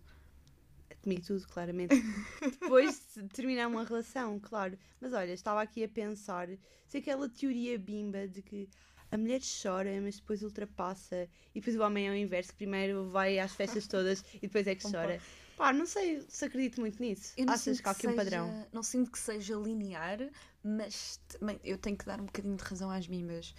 Comigo 1.02 1.22
tudo, 1.22 1.46
claramente. 1.46 1.94
Depois 2.60 3.06
de 3.14 3.28
terminar 3.28 3.68
uma 3.68 3.84
relação, 3.84 4.40
claro. 4.40 4.76
Mas 5.00 5.12
olha, 5.12 5.32
estava 5.32 5.62
aqui 5.62 5.84
a 5.84 5.88
pensar 5.88 6.48
se 6.86 6.98
aquela 6.98 7.28
teoria 7.28 7.78
bimba 7.78 8.26
de 8.26 8.42
que 8.42 8.68
a 9.10 9.16
mulher 9.16 9.40
chora, 9.62 9.90
mas 10.00 10.16
depois 10.16 10.42
ultrapassa 10.42 11.28
e 11.54 11.60
depois 11.60 11.76
o 11.76 11.82
homem 11.82 12.08
é 12.08 12.10
o 12.10 12.16
inverso, 12.16 12.54
primeiro 12.54 13.08
vai 13.10 13.38
às 13.38 13.54
festas 13.54 13.86
todas 13.86 14.24
e 14.34 14.40
depois 14.40 14.66
é 14.66 14.74
que 14.74 14.90
chora. 14.90 15.20
Pá, 15.56 15.72
não 15.72 15.86
sei 15.86 16.24
se 16.28 16.44
acredito 16.44 16.80
muito 16.80 17.00
nisso. 17.00 17.32
Eu 17.36 17.46
não 17.46 17.54
Achas 17.54 17.76
sinto 17.76 17.82
que 17.82 17.88
há 17.88 17.92
aqui 17.92 18.06
um 18.06 18.10
seja- 18.10 18.22
padrão? 18.24 18.66
Não 18.72 18.82
sinto 18.82 19.10
que 19.10 19.18
seja 19.18 19.54
linear, 19.56 20.18
mas 20.62 21.20
também 21.28 21.60
eu 21.64 21.78
tenho 21.78 21.96
que 21.96 22.04
dar 22.04 22.20
um 22.20 22.26
bocadinho 22.26 22.56
de 22.56 22.64
razão 22.64 22.90
às 22.90 23.06
mimas. 23.06 23.54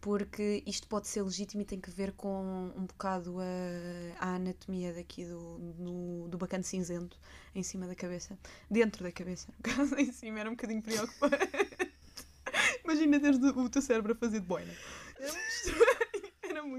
Porque 0.00 0.62
isto 0.66 0.88
pode 0.88 1.08
ser 1.08 1.20
legítimo 1.22 1.60
e 1.60 1.64
tem 1.66 1.78
que 1.78 1.90
ver 1.90 2.12
com 2.12 2.72
um 2.74 2.86
bocado 2.86 3.36
a, 3.38 4.24
a 4.24 4.34
anatomia 4.36 4.94
daqui 4.94 5.26
do, 5.26 5.58
do, 5.58 6.28
do 6.28 6.38
bacana 6.38 6.62
cinzento 6.62 7.18
em 7.54 7.62
cima 7.62 7.86
da 7.86 7.94
cabeça. 7.94 8.38
Dentro 8.70 9.04
da 9.04 9.12
cabeça, 9.12 9.48
no 9.52 9.60
caso, 9.74 9.94
em 9.96 10.10
cima 10.10 10.40
era 10.40 10.48
um 10.48 10.54
bocadinho 10.54 10.80
preocupante. 10.80 11.36
Imagina 12.82 13.20
teres 13.20 13.38
o 13.42 13.68
teu 13.68 13.82
cérebro 13.82 14.12
a 14.12 14.16
fazer 14.16 14.40
de 14.40 14.46
boina. 14.46 14.72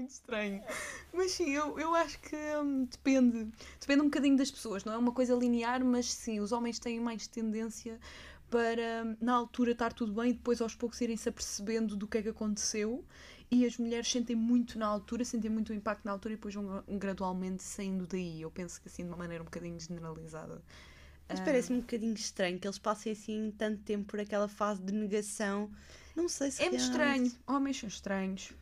Muito 0.00 0.10
estranho. 0.10 0.62
Mas 1.12 1.32
sim, 1.32 1.50
eu, 1.50 1.78
eu 1.78 1.94
acho 1.94 2.18
que 2.20 2.36
hum, 2.62 2.84
depende. 2.84 3.48
Depende 3.80 4.00
um 4.02 4.04
bocadinho 4.04 4.36
das 4.36 4.50
pessoas, 4.50 4.84
não 4.84 4.92
é 4.92 4.98
uma 4.98 5.12
coisa 5.12 5.34
linear, 5.34 5.84
mas 5.84 6.12
sim, 6.12 6.40
os 6.40 6.52
homens 6.52 6.78
têm 6.78 7.00
mais 7.00 7.26
tendência 7.26 7.98
para 8.50 9.04
hum, 9.04 9.16
na 9.20 9.34
altura 9.34 9.72
estar 9.72 9.92
tudo 9.92 10.12
bem 10.12 10.30
e 10.30 10.32
depois 10.34 10.60
aos 10.60 10.74
poucos 10.74 11.00
irem-se 11.00 11.28
apercebendo 11.28 11.96
do 11.96 12.06
que 12.06 12.18
é 12.18 12.22
que 12.22 12.28
aconteceu. 12.28 13.04
E 13.50 13.66
as 13.66 13.76
mulheres 13.76 14.10
sentem 14.10 14.34
muito 14.34 14.78
na 14.78 14.86
altura, 14.86 15.24
sentem 15.24 15.50
muito 15.50 15.70
o 15.70 15.74
impacto 15.74 16.04
na 16.06 16.12
altura 16.12 16.34
e 16.34 16.36
depois 16.36 16.54
vão 16.54 16.82
gradualmente 16.88 17.62
saindo 17.62 18.06
daí. 18.06 18.40
Eu 18.40 18.50
penso 18.50 18.80
que 18.80 18.88
assim 18.88 19.02
de 19.04 19.08
uma 19.10 19.16
maneira 19.18 19.42
um 19.42 19.46
bocadinho 19.46 19.78
generalizada. 19.78 20.62
Mas 21.28 21.38
Ah, 21.38 21.44
parece-me 21.44 21.78
um 21.78 21.80
bocadinho 21.82 22.14
estranho 22.14 22.58
que 22.58 22.66
eles 22.66 22.78
passem 22.78 23.12
assim 23.12 23.52
tanto 23.56 23.82
tempo 23.82 24.04
por 24.06 24.20
aquela 24.20 24.48
fase 24.48 24.82
de 24.82 24.92
negação. 24.92 25.70
Não 26.14 26.28
sei 26.28 26.50
se 26.50 26.62
É 26.62 26.68
muito 26.68 26.82
estranho. 26.82 27.32
Homens 27.46 27.78
são 27.78 27.88
estranhos. 27.88 28.52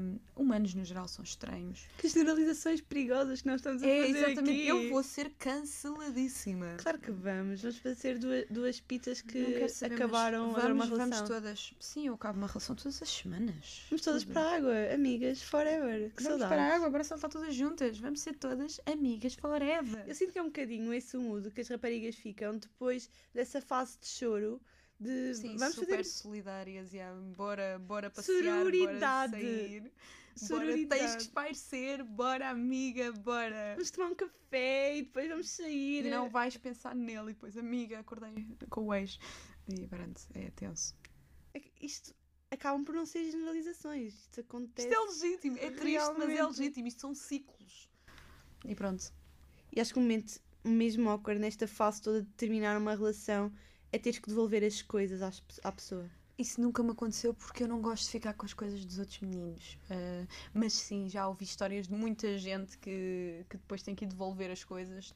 hum, 0.00 0.18
humanos 0.34 0.74
no 0.74 0.84
geral 0.84 1.06
são 1.06 1.22
estranhos. 1.22 1.86
Que 1.98 2.08
generalizações 2.08 2.80
perigosas 2.80 3.42
que 3.42 3.46
nós 3.46 3.56
estamos 3.56 3.82
a 3.82 3.86
É, 3.86 4.06
fazer 4.06 4.18
exatamente. 4.30 4.50
aqui. 4.50 4.66
Eu 4.68 4.90
vou 4.90 5.02
ser 5.02 5.30
canceladíssima. 5.38 6.76
Claro 6.78 6.98
que 6.98 7.10
vamos. 7.10 7.60
Vamos 7.60 7.78
fazer 7.78 8.18
duas, 8.18 8.46
duas 8.48 8.80
pitas 8.80 9.20
que 9.20 9.68
saber, 9.68 9.94
acabaram 9.94 10.40
vamos, 10.46 10.56
agora 10.58 10.74
uma 10.74 10.86
vamos 10.86 10.98
relação. 11.06 11.26
todas. 11.28 11.74
Sim, 11.78 12.06
eu 12.08 12.14
acabo 12.14 12.38
uma 12.38 12.46
relação 12.46 12.74
todas 12.74 13.00
as 13.02 13.08
semanas. 13.08 13.82
Vamos 13.90 14.02
todas 14.02 14.22
Tudo. 14.22 14.32
para 14.32 14.42
a 14.42 14.56
água, 14.56 14.74
amigas, 14.94 15.42
forever. 15.42 16.10
Que 16.16 16.22
Vamos 16.22 16.40
saudades. 16.40 16.48
para 16.48 16.62
a 16.62 16.74
água, 16.76 16.86
agora 16.86 17.04
só 17.04 17.14
está 17.16 17.28
todas 17.28 17.54
juntas. 17.54 17.98
Vamos 17.98 18.20
ser 18.20 18.34
todas 18.36 18.80
amigas 18.86 19.34
forever. 19.34 20.04
Eu 20.08 20.14
sinto 20.14 20.32
que 20.32 20.38
é 20.38 20.42
um 20.42 20.46
bocadinho 20.46 20.92
esse 20.92 21.16
mudo 21.16 21.50
que 21.50 21.60
as 21.60 21.68
raparigas 21.68 22.14
ficam 22.14 22.56
depois 22.56 23.10
dessa 23.34 23.60
fase 23.60 23.98
de 24.00 24.06
choro. 24.08 24.60
De 25.04 25.34
Sim, 25.34 25.56
vamos 25.58 25.74
super 25.74 25.98
fazer 25.98 26.04
solidarias. 26.04 26.92
Yeah. 26.92 27.20
Bora, 27.36 27.78
bora 27.78 28.10
passear, 28.10 28.42
Sororidade. 28.42 29.32
bora 29.32 29.42
sair. 29.42 29.80
Bora, 29.82 29.92
Sororidade. 30.34 31.00
tens 31.00 31.16
que 31.16 31.22
espairecer. 31.22 32.04
Bora, 32.04 32.48
amiga, 32.48 33.12
bora. 33.12 33.72
vamos 33.74 33.90
tomar 33.90 34.08
um 34.10 34.14
café 34.14 34.96
e 34.96 35.02
depois 35.02 35.28
vamos 35.28 35.48
sair. 35.50 36.06
E 36.06 36.10
não 36.10 36.28
vais 36.30 36.56
pensar 36.56 36.94
nele. 36.94 37.30
E 37.30 37.34
depois, 37.34 37.56
amiga, 37.56 37.98
acordei 38.00 38.32
com 38.70 38.86
o 38.86 38.94
ex. 38.94 39.18
E 39.68 39.86
pronto, 39.86 40.22
é 40.34 40.50
tenso. 40.50 40.94
É 41.52 41.60
Isto 41.80 42.14
acabam 42.50 42.84
por 42.84 42.94
não 42.94 43.04
ser 43.04 43.30
generalizações. 43.30 44.14
Isto 44.14 44.40
acontece. 44.40 44.88
Isto 44.88 45.00
é 45.00 45.04
legítimo. 45.06 45.58
É 45.58 45.70
triste, 45.70 46.12
mas 46.16 46.28
é 46.28 46.32
Realmente. 46.32 46.58
legítimo. 46.60 46.88
Isto 46.88 47.00
são 47.00 47.14
ciclos. 47.14 47.90
E 48.64 48.74
pronto. 48.74 49.12
E 49.70 49.80
acho 49.80 49.92
que 49.92 49.98
o 49.98 50.02
momento 50.02 50.40
mesmo 50.64 51.10
awkward 51.10 51.40
nesta 51.40 51.68
fase 51.68 52.00
toda 52.00 52.22
de 52.22 52.30
terminar 52.32 52.78
uma 52.78 52.94
relação 52.94 53.52
é 53.94 53.98
teres 53.98 54.18
que 54.18 54.28
devolver 54.28 54.64
as 54.64 54.82
coisas 54.82 55.22
à 55.62 55.70
pessoa. 55.70 56.10
Isso 56.36 56.60
nunca 56.60 56.82
me 56.82 56.90
aconteceu 56.90 57.32
porque 57.32 57.62
eu 57.62 57.68
não 57.68 57.80
gosto 57.80 58.06
de 58.06 58.10
ficar 58.10 58.34
com 58.34 58.44
as 58.44 58.52
coisas 58.52 58.84
dos 58.84 58.98
outros 58.98 59.20
meninos. 59.20 59.78
Ah, 59.88 60.26
mas 60.52 60.72
sim, 60.72 61.08
já 61.08 61.28
ouvi 61.28 61.44
histórias 61.44 61.86
de 61.86 61.94
muita 61.94 62.36
gente 62.38 62.76
que, 62.78 63.44
que 63.48 63.56
depois 63.56 63.82
tem 63.82 63.94
que 63.94 64.04
ir 64.04 64.08
devolver 64.08 64.50
as 64.50 64.64
coisas. 64.64 65.14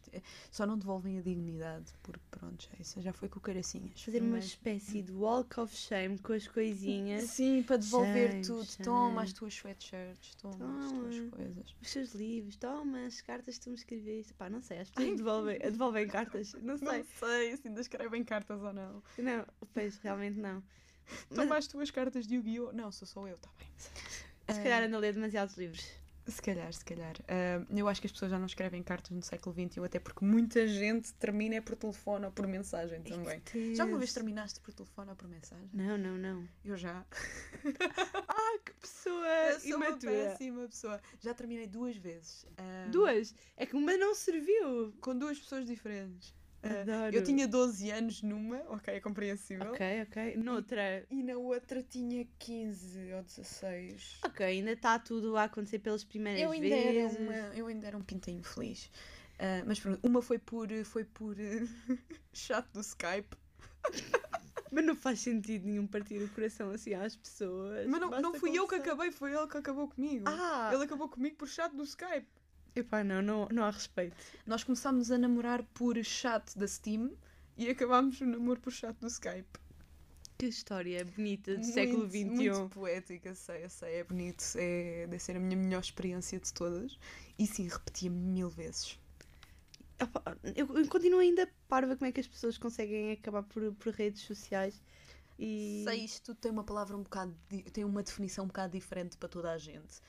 Só 0.49 0.65
não 0.65 0.79
devolvem 0.79 1.19
a 1.19 1.21
dignidade, 1.21 1.93
porque 2.05 2.23
pronto, 2.31 2.63
já, 2.71 2.79
isso 2.81 3.01
já 3.03 3.13
foi 3.13 3.29
com 3.29 3.41
caracinhas. 3.41 4.01
Fazer 4.01 4.23
uma 4.23 4.37
Mas- 4.37 4.45
espécie 4.45 5.03
de 5.03 5.11
walk 5.13 5.59
of 5.59 5.75
shame 5.75 6.19
com 6.19 6.33
as 6.35 6.47
coisinhas. 6.47 7.25
Sim, 7.31 7.65
para 7.65 7.79
devolver 7.79 8.31
Shame, 8.31 8.45
tudo. 8.47 8.65
shame. 8.65 8.85
Toma 8.85 9.23
as 9.23 9.33
tuas 9.33 9.55
sweatshirts, 9.55 10.35
toma, 10.37 10.55
as 10.55 10.89
Toma. 10.93 11.01
tuas 11.11 11.31
coisas. 11.31 11.75
Os 11.83 11.91
seus 11.91 12.15
livros, 12.15 12.55
toma 12.55 13.07
as 13.07 13.21
cartas 13.21 13.59
que 13.59 13.65
tu 13.65 13.71
me 13.71 13.77
escreveste. 13.77 14.33
Pá, 14.35 14.49
não 14.49 14.63
sei, 14.63 14.79
as 14.79 14.91
pessoas 14.91 15.17
devolvem, 15.17 15.59
devolvem 15.59 16.07
cartas. 16.07 16.53
Não 16.63 16.79
sei. 16.79 16.87
Não 16.99 17.05
sei 17.19 17.57
se 17.57 17.67
ainda 17.67 17.81
escrevem 17.81 18.23
cartas 18.23 18.63
ou 18.63 18.73
não. 18.73 19.03
Não, 19.19 19.45
pois, 19.75 19.97
realmente 19.99 20.39
não. 20.39 20.63
Mas 21.31 21.39
Toma 21.39 21.57
as 21.57 21.67
tuas 21.67 21.91
cartas 21.91 22.27
de 22.27 22.37
Yu-Gi-Oh! 22.37 22.73
Não, 22.73 22.91
sou 22.93 23.07
só 23.07 23.27
eu, 23.27 23.35
está 23.37 23.49
bem. 23.59 23.69
se 24.55 24.63
calhar 24.63 24.83
ando 24.83 24.97
a 24.97 24.99
ler 24.99 25.13
demasiados 25.15 25.57
livros. 25.57 25.85
Se 26.29 26.43
calhar, 26.43 26.71
se 26.71 26.85
calhar. 26.85 27.17
Ah, 27.27 27.65
eu 27.75 27.89
acho 27.89 28.03
que 28.03 28.07
as 28.07 28.13
pessoas 28.13 28.31
já 28.31 28.39
não 28.39 28.45
escrevem 28.45 28.83
cartas 28.83 29.11
no 29.13 29.23
século 29.23 29.55
XXI, 29.55 29.83
até 29.83 29.99
porque 29.99 30.23
muita 30.23 30.69
gente 30.69 31.11
termina 31.15 31.55
é 31.55 31.61
por 31.63 31.75
telefone 31.75 32.27
ou 32.27 32.31
por 32.33 32.47
mensagem 32.47 33.01
também. 33.03 33.43
Já 33.75 33.87
uma 33.87 33.97
vez 33.97 34.13
terminaste 34.13 34.61
por 34.61 34.75
telefone 34.75 35.09
ou 35.09 35.17
por 35.17 35.27
mensagem? 35.27 35.71
Não, 35.73 35.97
não, 35.97 36.19
não. 36.19 36.49
Eu 36.65 36.77
já. 36.77 37.05
Ah, 38.29 38.59
que 38.65 38.73
pessoa 38.75 39.27
Eu 39.27 39.61
sou 39.61 39.77
uma 39.77 39.97
péssima 39.97 40.69
pessoa. 40.69 41.01
Já 41.21 41.35
terminei 41.35 41.67
duas 41.67 41.97
vezes. 41.97 42.47
Ah, 42.57 42.89
Duas. 42.91 43.35
É 43.57 43.67
que 43.67 43.75
uma 43.77 43.97
não 43.97 44.15
serviu. 44.15 44.93
Com 45.01 45.17
duas 45.17 45.39
pessoas 45.39 45.65
diferentes. 45.67 46.35
Adoro. 46.63 47.15
eu 47.15 47.23
tinha 47.23 47.47
12 47.47 47.91
anos 47.91 48.23
numa, 48.23 48.59
ok, 48.69 48.95
é 48.95 49.01
compreensível. 49.01 49.71
Ok, 49.73 50.03
ok. 50.03 50.37
Noutra. 50.37 51.05
E 51.11 51.23
na 51.23 51.35
outra 51.37 51.83
tinha 51.83 52.27
15 52.39 53.13
ou 53.15 53.23
16. 53.23 54.19
Ok, 54.25 54.45
ainda 54.45 54.73
está 54.73 54.99
tudo 54.99 55.37
a 55.37 55.45
acontecer 55.45 55.79
pelas 55.79 56.03
primeiras 56.05 56.43
Eu 56.43 56.51
ainda, 56.51 56.67
era 56.69 56.93
vezes. 56.93 57.19
uma, 57.19 57.33
eu 57.55 57.67
ainda 57.69 57.87
era 57.87 57.97
um 57.97 58.03
pintinho 58.03 58.43
feliz. 58.43 58.91
Ah, 59.39 59.63
mas 59.67 59.79
pronto, 59.79 60.01
uma 60.03 60.21
foi 60.21 60.39
por, 60.39 60.69
foi 60.85 61.05
por 61.05 61.37
chat 62.33 62.67
do 62.73 62.81
Skype. 62.81 63.37
Mas 64.71 64.85
não 64.85 64.95
faz 64.95 65.21
sentido 65.21 65.65
nenhum 65.67 65.87
partir 65.87 66.23
o 66.23 66.29
coração 66.29 66.71
assim 66.71 66.93
às 66.93 67.17
pessoas. 67.17 67.87
Mas 67.87 67.99
não, 68.01 68.11
Basta 68.11 68.23
não 68.23 68.35
fui 68.35 68.51
eu 68.51 68.65
que 68.69 68.77
conversar. 68.77 68.93
acabei, 68.93 69.11
foi 69.11 69.33
ele 69.35 69.47
que 69.47 69.57
acabou 69.57 69.89
comigo. 69.89 70.25
Ah! 70.29 70.71
Ele 70.75 70.85
acabou 70.85 71.09
comigo 71.09 71.37
por 71.37 71.49
chat 71.49 71.75
do 71.75 71.83
Skype. 71.85 72.27
Epá, 72.75 73.03
não, 73.03 73.21
não, 73.23 73.49
não 73.51 73.65
há 73.65 73.71
respeito. 73.71 74.17
Nós 74.47 74.63
começámos 74.63 75.11
a 75.11 75.19
namorar 75.19 75.63
por 75.75 75.97
chat 76.05 76.57
da 76.57 76.67
Steam 76.67 77.13
e 77.57 77.69
acabámos 77.69 78.21
o 78.21 78.27
namoro 78.27 78.61
por 78.61 78.73
chat 78.73 78.97
do 79.01 79.09
Skype. 79.09 79.59
Que 80.39 80.47
história 80.47 81.05
bonita 81.05 81.57
do 81.57 81.65
século 81.65 82.07
Muito- 82.07 82.13
XXI. 82.13 82.51
Muito 82.51 82.69
poética, 82.69 83.35
sei, 83.35 83.69
sei, 83.69 83.95
é 83.97 84.05
bonito. 84.05 84.45
É, 84.55 85.07
deve 85.09 85.19
ser 85.19 85.37
a 85.37 85.41
minha 85.41 85.57
melhor 85.57 85.81
experiência 85.81 86.39
de 86.39 86.53
todas. 86.53 86.97
E 87.37 87.45
sim, 87.45 87.67
repetia 87.67 88.09
mil 88.09 88.49
vezes. 88.49 88.97
Eu, 90.55 90.79
eu 90.79 90.89
continuo 90.89 91.19
ainda 91.19 91.51
parva 91.67 91.97
como 91.97 92.09
é 92.09 92.13
que 92.13 92.21
as 92.21 92.29
pessoas 92.29 92.57
conseguem 92.57 93.11
acabar 93.11 93.43
por, 93.43 93.73
por 93.75 93.93
redes 93.93 94.23
sociais. 94.23 94.81
E... 95.37 95.83
Sei, 95.85 96.05
isto 96.05 96.35
tem 96.37 96.53
uma 96.53 96.63
palavra 96.63 96.97
um 96.97 97.03
bocado. 97.03 97.35
tem 97.73 97.85
uma 97.85 98.05
definição 98.05 98.45
um 98.45 98.49
bocado 98.49 98.73
diferente 98.73 99.17
para 99.17 99.29
toda 99.29 99.51
a 99.51 99.59
gente. 99.59 100.01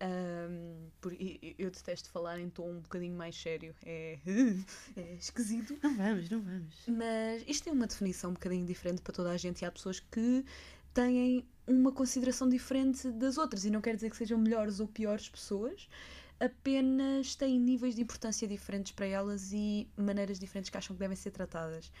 Ahm, 0.00 0.90
por- 1.00 1.12
eu 1.58 1.70
detesto 1.70 2.10
falar 2.10 2.38
em 2.38 2.48
tom 2.48 2.70
um 2.70 2.80
bocadinho 2.80 3.16
mais 3.16 3.36
sério. 3.36 3.74
É, 3.84 4.18
é 4.96 5.14
esquisito. 5.14 5.76
Não 5.82 5.96
vamos, 5.96 6.30
não 6.30 6.40
vamos. 6.40 6.76
Mas 6.86 7.42
isto 7.46 7.64
tem 7.64 7.72
uma 7.72 7.86
definição 7.86 8.30
um 8.30 8.34
bocadinho 8.34 8.64
diferente 8.66 9.02
para 9.02 9.12
toda 9.12 9.30
a 9.30 9.36
gente 9.36 9.62
e 9.62 9.64
há 9.64 9.70
pessoas 9.72 10.00
que 10.00 10.44
têm 10.94 11.44
uma 11.66 11.92
consideração 11.92 12.48
diferente 12.48 13.10
das 13.12 13.36
outras 13.38 13.64
e 13.64 13.70
não 13.70 13.80
quer 13.80 13.94
dizer 13.94 14.10
que 14.10 14.16
sejam 14.16 14.38
melhores 14.38 14.80
ou 14.80 14.88
piores 14.88 15.28
pessoas, 15.28 15.88
apenas 16.40 17.34
têm 17.34 17.58
níveis 17.58 17.94
de 17.94 18.02
importância 18.02 18.46
diferentes 18.48 18.92
para 18.92 19.06
elas 19.06 19.52
e 19.52 19.88
maneiras 19.96 20.38
diferentes 20.38 20.70
que 20.70 20.76
acham 20.78 20.94
que 20.96 21.00
devem 21.00 21.16
ser 21.16 21.30
tratadas. 21.30 21.92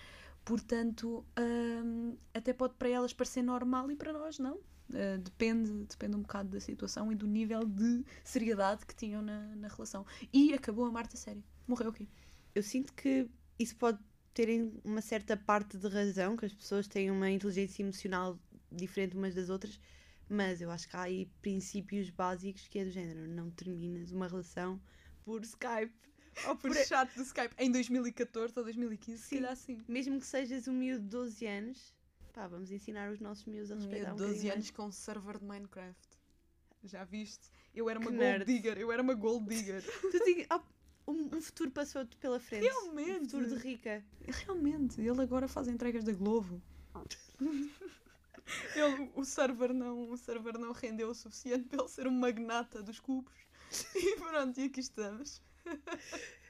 Portanto, 0.44 1.24
hum, 1.38 2.16
até 2.32 2.52
pode 2.52 2.74
para 2.74 2.88
elas 2.88 3.12
parecer 3.12 3.42
normal 3.42 3.90
e 3.90 3.96
para 3.96 4.12
nós 4.12 4.38
não. 4.38 4.58
Uh, 4.90 5.18
depende, 5.18 5.70
depende 5.84 6.16
um 6.16 6.22
bocado 6.22 6.48
da 6.48 6.60
situação 6.60 7.12
e 7.12 7.14
do 7.14 7.26
nível 7.26 7.64
de 7.64 8.04
seriedade 8.24 8.86
que 8.86 8.94
tinham 8.94 9.20
na, 9.20 9.54
na 9.56 9.68
relação. 9.68 10.06
E 10.32 10.54
acabou 10.54 10.86
a 10.86 10.90
Marta 10.90 11.16
sério. 11.16 11.44
Morreu 11.66 11.90
aqui. 11.90 12.08
Eu 12.54 12.62
sinto 12.62 12.92
que 12.94 13.28
isso 13.58 13.76
pode 13.76 13.98
ter 14.32 14.48
em 14.48 14.72
uma 14.84 15.02
certa 15.02 15.36
parte 15.36 15.76
de 15.76 15.88
razão, 15.88 16.36
que 16.36 16.46
as 16.46 16.54
pessoas 16.54 16.86
têm 16.86 17.10
uma 17.10 17.28
inteligência 17.30 17.82
emocional 17.82 18.38
diferente 18.70 19.16
umas 19.16 19.34
das 19.34 19.48
outras, 19.48 19.80
mas 20.28 20.60
eu 20.60 20.70
acho 20.70 20.88
que 20.88 20.96
há 20.96 21.02
aí 21.02 21.30
princípios 21.42 22.10
básicos 22.10 22.68
que 22.68 22.78
é 22.78 22.84
do 22.84 22.90
género, 22.90 23.26
não 23.26 23.50
terminas 23.50 24.12
uma 24.12 24.28
relação 24.28 24.80
por 25.24 25.42
Skype. 25.42 25.92
Ou 26.46 26.54
por... 26.54 26.70
por 26.70 26.76
chat 26.76 27.12
do 27.16 27.22
Skype 27.22 27.54
em 27.58 27.72
2014 27.72 28.54
ou 28.56 28.62
2015, 28.62 29.18
se 29.18 29.28
Sim. 29.28 29.36
calhar 29.36 29.52
assim. 29.52 29.82
Mesmo 29.88 30.20
que 30.20 30.26
sejas 30.26 30.68
um 30.68 30.72
miúdo 30.72 31.02
de 31.02 31.08
12 31.08 31.46
anos, 31.46 31.94
pá, 32.38 32.46
vamos 32.46 32.70
ensinar 32.70 33.10
os 33.10 33.18
nossos 33.18 33.44
miúdos 33.46 33.72
a 33.72 33.74
respeitar 33.74 34.10
miúdo 34.10 34.22
um 34.24 34.26
de 34.26 34.32
12 34.32 34.34
bocadinho 34.34 34.52
anos 34.54 34.70
com 34.70 34.86
um 34.86 34.92
server 34.92 35.38
de 35.38 35.44
Minecraft. 35.44 36.08
Já 36.84 37.04
viste? 37.04 37.50
Eu 37.74 37.90
era 37.90 37.98
uma 37.98 38.10
Que 38.12 38.16
gold 38.16 38.30
nerd. 38.30 38.44
digger, 38.44 38.78
eu 38.78 38.92
era 38.92 39.02
uma 39.02 39.14
gold 39.14 39.48
digger. 39.48 39.82
mais. 39.84 40.00
Tu 40.12 40.24
tinha- 40.24 40.46
oh, 40.52 41.10
um, 41.10 41.36
um 41.36 41.40
futuro 41.42 41.70
passou-te 41.72 42.16
pela 42.16 42.38
frente. 42.38 42.62
Realmente. 42.62 43.34
Um 43.34 43.40
futuro 43.42 43.48
de 43.48 43.54
rica. 43.56 44.04
Realmente, 44.24 45.00
ele 45.00 45.20
agora 45.20 45.48
faz 45.48 45.66
entregas 45.66 46.04
da 46.04 46.12
Globo. 46.12 46.62
Ele, 48.74 49.10
o, 49.14 49.24
server 49.26 49.74
não, 49.74 50.08
o 50.10 50.16
server 50.16 50.56
não 50.56 50.72
rendeu 50.72 51.10
o 51.10 51.14
suficiente 51.14 51.68
para 51.68 51.80
ele 51.80 51.88
ser 51.88 52.06
um 52.06 52.10
magnata 52.10 52.82
dos 52.82 52.98
cubos. 52.98 53.34
E 53.94 54.16
pronto, 54.16 54.58
e 54.58 54.64
aqui 54.64 54.80
estamos. 54.80 55.42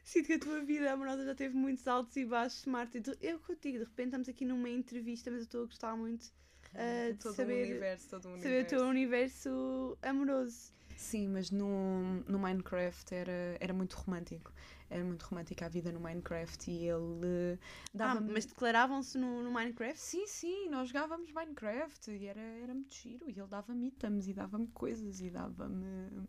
Sinto 0.09 0.29
que 0.29 0.33
a 0.33 0.39
tua 0.39 0.61
vida 0.65 0.91
amorosa 0.91 1.23
já 1.23 1.35
teve 1.35 1.55
muitos 1.55 1.87
altos 1.87 2.17
e 2.17 2.25
baixos, 2.25 2.65
Marta. 2.65 2.99
Eu 3.21 3.39
contigo, 3.41 3.77
de 3.77 3.85
repente 3.85 4.07
estamos 4.07 4.27
aqui 4.27 4.43
numa 4.43 4.71
entrevista, 4.71 5.31
mas 5.31 5.41
eu 5.41 5.45
estou 5.45 5.63
a 5.65 5.67
gostar 5.67 5.97
muito 5.99 6.25
uh, 6.25 7.13
de 7.13 7.19
todo 7.19 7.35
saber, 7.35 7.53
um 7.53 7.71
universo, 7.71 8.09
todo 8.09 8.21
um 8.21 8.37
saber 8.39 8.49
universo. 8.49 8.75
o 8.75 8.79
teu 8.79 8.89
universo 8.89 9.99
amoroso. 10.01 10.73
Sim, 10.99 11.29
mas 11.29 11.51
no, 11.53 12.21
no 12.27 12.41
Minecraft 12.41 13.15
era, 13.15 13.57
era 13.61 13.73
muito 13.73 13.95
romântico. 13.95 14.53
Era 14.91 15.05
muito 15.05 15.23
romântica 15.23 15.67
a 15.67 15.69
vida 15.69 15.93
no 15.93 16.01
Minecraft 16.01 16.69
e 16.71 16.89
ele 16.89 17.57
dava 17.95 18.19
Ah, 18.19 18.21
mas 18.21 18.47
declaravam-se 18.47 19.17
no, 19.17 19.41
no 19.43 19.51
Minecraft? 19.53 19.97
Sim, 20.01 20.27
sim, 20.27 20.69
nós 20.69 20.89
jogávamos 20.89 21.31
Minecraft 21.31 22.11
e 22.11 22.27
era, 22.27 22.41
era 22.41 22.75
muito 22.75 22.93
giro. 22.97 23.31
E 23.31 23.39
ele 23.39 23.47
dava-me 23.47 23.87
itens 23.87 24.27
e 24.27 24.35
dava-me 24.35 24.67
coisas 24.69 25.21
e 25.21 25.31
dava-me 25.31 26.27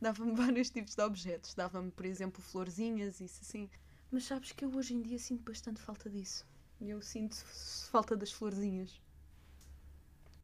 dava-me 0.00 0.32
vários 0.36 0.68
tipos 0.68 0.94
de 0.94 1.02
objetos. 1.02 1.54
Dava-me, 1.54 1.90
por 1.90 2.04
exemplo, 2.04 2.42
florzinhas 2.42 3.20
e 3.20 3.24
isso 3.24 3.40
assim. 3.42 3.70
Mas 4.10 4.24
sabes 4.24 4.52
que 4.52 4.64
eu 4.66 4.74
hoje 4.76 4.92
em 4.94 5.00
dia 5.00 5.18
sinto 5.18 5.42
bastante 5.42 5.80
falta 5.80 6.10
disso. 6.10 6.46
Eu 6.80 7.00
sinto 7.00 7.36
falta 7.90 8.14
das 8.16 8.32
florzinhas. 8.32 9.00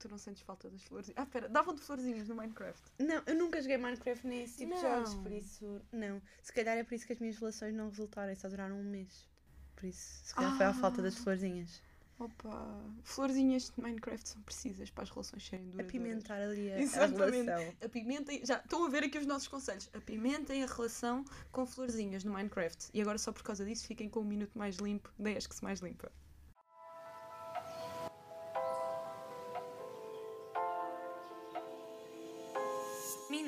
Tu 0.07 0.11
não 0.11 0.19
sentes 0.19 0.43
falta 0.43 0.71
das 0.71 0.83
florzinhas? 0.85 1.19
Ah, 1.19 1.25
espera, 1.25 1.49
davam-te 1.49 1.81
florzinhas 1.81 2.29
no 2.29 2.37
Minecraft. 2.37 2.81
Não, 3.01 3.23
eu 3.27 3.35
nunca 3.35 3.61
joguei 3.61 3.77
Minecraft 3.77 4.25
nem 4.25 4.45
esse 4.45 4.59
tipo 4.59 4.73
de 4.75 4.81
Não. 4.81 4.89
jogos, 5.05 5.15
por 5.17 5.33
isso, 5.33 5.81
não. 5.91 6.23
Se 6.43 6.53
calhar 6.53 6.77
é 6.79 6.85
por 6.85 6.95
isso 6.95 7.05
que 7.07 7.13
as 7.13 7.19
minhas 7.19 7.37
relações 7.37 7.75
não 7.75 7.89
resultaram, 7.89 8.35
só 8.37 8.49
duraram 8.49 8.79
um 8.79 8.85
mês. 8.85 9.29
Por 9.75 9.87
isso, 9.87 10.21
se 10.27 10.33
calhar 10.35 10.57
foi 10.57 10.67
à 10.67 10.73
falta 10.73 11.03
das 11.03 11.17
Ah. 11.17 11.23
florzinhas. 11.23 11.83
Opa, 12.21 12.81
florzinhas 13.03 13.71
de 13.75 13.83
Minecraft 13.83 14.27
são 14.29 14.41
precisas 14.43 14.89
para 14.91 15.03
as 15.03 15.11
relações 15.11 15.45
serem 15.47 15.67
duradouras. 15.67 15.89
Apimentar 15.91 16.41
ali 16.41 16.71
a, 16.73 16.77
a 16.77 16.79
Exatamente. 16.79 17.45
relação. 17.47 17.75
Apimentem, 17.85 18.47
já 18.47 18.57
estão 18.59 18.85
a 18.87 18.89
ver 18.89 19.03
aqui 19.05 19.19
os 19.19 19.27
nossos 19.27 19.49
conselhos. 19.49 19.91
Apimentem 19.93 20.63
a 20.63 20.67
relação 20.67 21.25
com 21.53 21.67
florzinhas 21.67 22.23
no 22.25 22.33
Minecraft. 22.33 22.89
E 22.95 23.03
agora, 23.03 23.19
só 23.19 23.33
por 23.33 23.43
causa 23.43 23.65
disso, 23.67 23.87
fiquem 23.87 24.09
com 24.09 24.21
um 24.21 24.25
minuto 24.25 24.57
mais 24.57 24.77
limpo, 24.77 25.13
10 25.19 25.47
que 25.47 25.55
se 25.57 25.63
mais 25.65 25.81
limpa. 25.81 26.11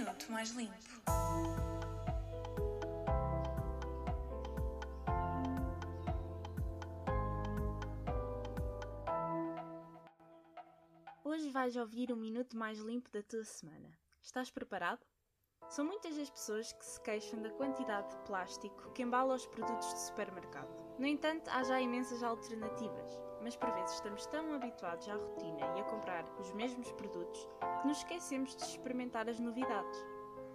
Minuto 0.09 0.33
mais 0.33 0.51
limpo. 0.53 0.73
Hoje 11.23 11.51
vais 11.51 11.77
ouvir 11.77 12.11
o 12.11 12.17
minuto 12.17 12.57
mais 12.57 12.79
limpo 12.79 13.11
da 13.11 13.23
tua 13.23 13.45
semana. 13.45 13.91
Estás 14.23 14.51
preparado? 14.51 15.05
São 15.69 15.85
muitas 15.85 16.17
as 16.19 16.31
pessoas 16.31 16.73
que 16.73 16.87
se 16.87 16.99
queixam 17.03 17.43
da 17.43 17.51
quantidade 17.51 18.09
de 18.09 18.17
plástico 18.25 18.91
que 18.93 19.03
embala 19.03 19.35
os 19.35 19.47
produtos 19.47 19.93
de 19.93 20.01
supermercado. 20.01 20.75
No 20.99 21.07
entanto, 21.07 21.51
há 21.51 21.63
já 21.65 21.79
imensas 21.83 22.23
alternativas, 22.23 23.13
mas 23.43 23.57
por 23.57 23.71
vezes 23.73 23.95
estamos 23.95 24.27
tão 24.27 24.55
habituados 24.55 25.09
à 25.09 25.15
rotina 25.15 25.61
e 25.77 25.81
a 25.81 25.85
comprar 25.85 26.25
os 26.39 26.53
mesmos 26.53 26.91
produtos 26.93 27.49
que 27.81 27.89
nos 27.89 27.99
esquecemos 27.99 28.55
de 28.57 28.63
experimentar 28.63 29.29
as 29.29 29.39
novidades. 29.39 30.07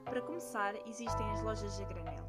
Para 0.05 0.21
começar, 0.21 0.75
existem 0.87 1.31
as 1.31 1.41
lojas 1.41 1.79
a 1.79 1.85
granel. 1.85 2.23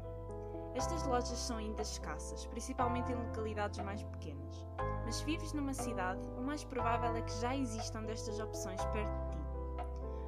Estas 0.75 1.05
lojas 1.07 1.37
são 1.39 1.57
ainda 1.57 1.81
escassas, 1.81 2.45
principalmente 2.47 3.11
em 3.11 3.15
localidades 3.15 3.79
mais 3.79 4.03
pequenas. 4.03 4.67
Mas 5.05 5.15
se 5.15 5.25
vives 5.25 5.53
numa 5.53 5.73
cidade, 5.73 6.27
o 6.37 6.41
mais 6.41 6.63
provável 6.63 7.15
é 7.15 7.21
que 7.21 7.33
já 7.39 7.55
existam 7.55 8.03
destas 8.03 8.39
opções 8.39 8.83
perto 8.87 9.13
de 9.21 9.31
ti. 9.31 9.45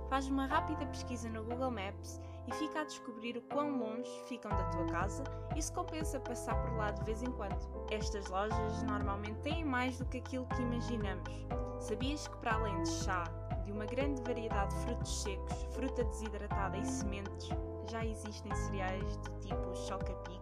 Faz 0.10 0.28
uma 0.28 0.46
rápida 0.46 0.86
pesquisa 0.86 1.30
no 1.30 1.44
Google 1.44 1.72
Maps 1.72 2.22
e 2.48 2.52
fica 2.54 2.82
a 2.82 2.84
descobrir 2.84 3.38
o 3.38 3.42
quão 3.42 3.78
longe 3.78 4.10
ficam 4.26 4.50
da 4.50 4.64
tua 4.66 4.86
casa 4.86 5.24
e 5.56 5.62
se 5.62 5.72
compensa 5.72 6.20
passar 6.20 6.56
por 6.62 6.76
lá 6.78 6.92
de 6.92 7.04
vez 7.04 7.22
em 7.22 7.32
quando. 7.32 7.58
Estas 7.92 8.28
lojas 8.28 8.84
normalmente 8.84 9.40
têm 9.42 9.66
mais 9.66 9.98
do 9.98 10.06
que 10.06 10.18
aquilo 10.18 10.46
que 10.48 10.62
imaginamos. 10.62 11.46
Sabias 11.80 12.28
que, 12.28 12.38
para 12.38 12.54
além 12.54 12.82
de 12.84 12.90
chá, 12.90 13.24
de 13.66 13.72
uma 13.72 13.86
grande 13.86 14.22
variedade 14.22 14.74
de 14.74 14.82
frutos 14.82 15.22
secos, 15.22 15.64
fruta 15.74 16.04
desidratada 16.06 16.78
e 16.78 16.86
sementes, 16.86 17.50
já 17.90 18.06
existem 18.06 18.54
cereais 18.56 19.18
do 19.18 19.40
tipo 19.40 19.76
choca-pique, 19.76 20.42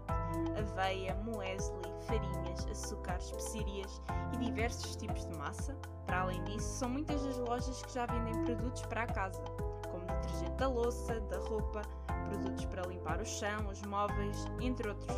aveia, 0.60 1.16
muesli, 1.16 1.76
farinhas, 2.08 2.66
açúcares, 2.68 3.26
especiarias 3.26 4.02
e 4.34 4.38
diversos 4.38 4.96
tipos 4.96 5.26
de 5.26 5.38
massa? 5.38 5.76
Para 6.06 6.22
além 6.22 6.44
disso, 6.44 6.68
são 6.78 6.90
muitas 6.90 7.26
as 7.26 7.38
lojas 7.38 7.82
que 7.82 7.94
já 7.94 8.06
vendem 8.06 8.44
produtos 8.44 8.84
para 8.84 9.04
a 9.04 9.08
casa, 9.08 9.44
detergente 10.26 10.58
da 10.58 10.68
louça, 10.68 11.20
da 11.22 11.38
roupa, 11.38 11.82
produtos 12.28 12.66
para 12.66 12.88
limpar 12.88 13.22
o 13.22 13.26
chão, 13.26 13.68
os 13.70 13.82
móveis, 13.84 14.46
entre 14.60 14.90
outros. 14.90 15.16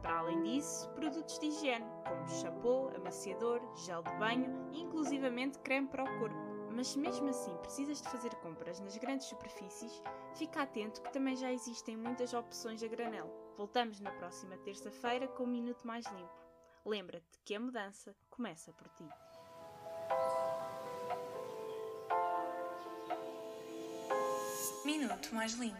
Para 0.00 0.18
além 0.18 0.42
disso, 0.42 0.88
produtos 0.90 1.38
de 1.38 1.46
higiene, 1.46 1.86
como 2.06 2.28
shampoo, 2.28 2.90
amaciador, 2.96 3.60
gel 3.76 4.02
de 4.02 4.12
banho 4.16 4.68
e 4.72 4.80
inclusivamente 4.80 5.58
creme 5.60 5.88
para 5.88 6.04
o 6.04 6.18
corpo. 6.18 6.52
Mas 6.74 6.88
se 6.88 6.98
mesmo 6.98 7.28
assim 7.28 7.54
precisas 7.58 8.00
de 8.00 8.08
fazer 8.08 8.34
compras 8.36 8.80
nas 8.80 8.96
grandes 8.96 9.26
superfícies, 9.26 10.02
fica 10.34 10.62
atento 10.62 11.02
que 11.02 11.12
também 11.12 11.36
já 11.36 11.52
existem 11.52 11.96
muitas 11.96 12.32
opções 12.32 12.82
a 12.82 12.88
granel. 12.88 13.30
Voltamos 13.56 14.00
na 14.00 14.10
próxima 14.12 14.56
terça-feira 14.58 15.28
com 15.28 15.44
um 15.44 15.48
minuto 15.48 15.86
mais 15.86 16.06
limpo. 16.06 16.42
Lembra-te 16.84 17.38
que 17.44 17.54
a 17.54 17.60
mudança 17.60 18.14
começa 18.30 18.72
por 18.72 18.88
ti. 18.88 19.08
Minuto 24.84 25.32
mais 25.32 25.52
limpo. 25.54 25.76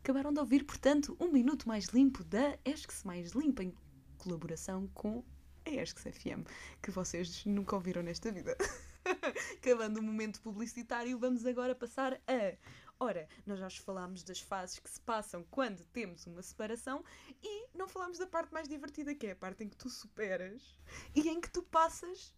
Acabaram 0.00 0.32
de 0.32 0.40
ouvir, 0.40 0.64
portanto, 0.64 1.16
um 1.20 1.30
minuto 1.30 1.68
mais 1.68 1.86
limpo 1.86 2.24
da 2.24 2.58
Esque-se 2.64 3.06
Mais 3.06 3.30
Limpa 3.30 3.62
em 3.62 3.72
colaboração 4.18 4.88
com 4.94 5.22
a 5.64 5.70
Esque-se 5.70 6.10
FM, 6.10 6.44
que 6.82 6.90
vocês 6.90 7.44
nunca 7.44 7.76
ouviram 7.76 8.02
nesta 8.02 8.32
vida. 8.32 8.56
Acabando 9.56 10.00
o 10.00 10.02
momento 10.02 10.40
publicitário, 10.40 11.18
vamos 11.18 11.46
agora 11.46 11.74
passar 11.74 12.20
a. 12.26 12.56
Ora, 12.98 13.28
nós 13.44 13.58
já 13.58 13.68
falámos 13.68 14.22
das 14.22 14.40
fases 14.40 14.78
que 14.78 14.88
se 14.88 15.00
passam 15.00 15.44
quando 15.50 15.84
temos 15.92 16.26
uma 16.26 16.42
separação 16.42 17.04
e 17.42 17.68
não 17.74 17.86
falámos 17.86 18.16
da 18.16 18.26
parte 18.26 18.54
mais 18.54 18.66
divertida, 18.66 19.14
que 19.14 19.26
é 19.26 19.32
a 19.32 19.36
parte 19.36 19.64
em 19.64 19.68
que 19.68 19.76
tu 19.76 19.90
superas 19.90 20.78
e 21.14 21.28
em 21.28 21.38
que 21.38 21.50
tu 21.50 21.62
passas 21.62 22.34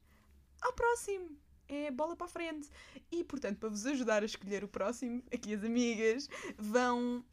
ao 0.60 0.72
próximo. 0.72 1.38
É 1.68 1.90
bola 1.90 2.16
para 2.16 2.26
a 2.26 2.30
frente. 2.30 2.68
E, 3.10 3.22
portanto, 3.22 3.58
para 3.58 3.68
vos 3.68 3.86
ajudar 3.86 4.22
a 4.22 4.26
escolher 4.26 4.64
o 4.64 4.68
próximo, 4.68 5.22
aqui 5.32 5.54
as 5.54 5.62
amigas 5.62 6.28
vão 6.56 7.24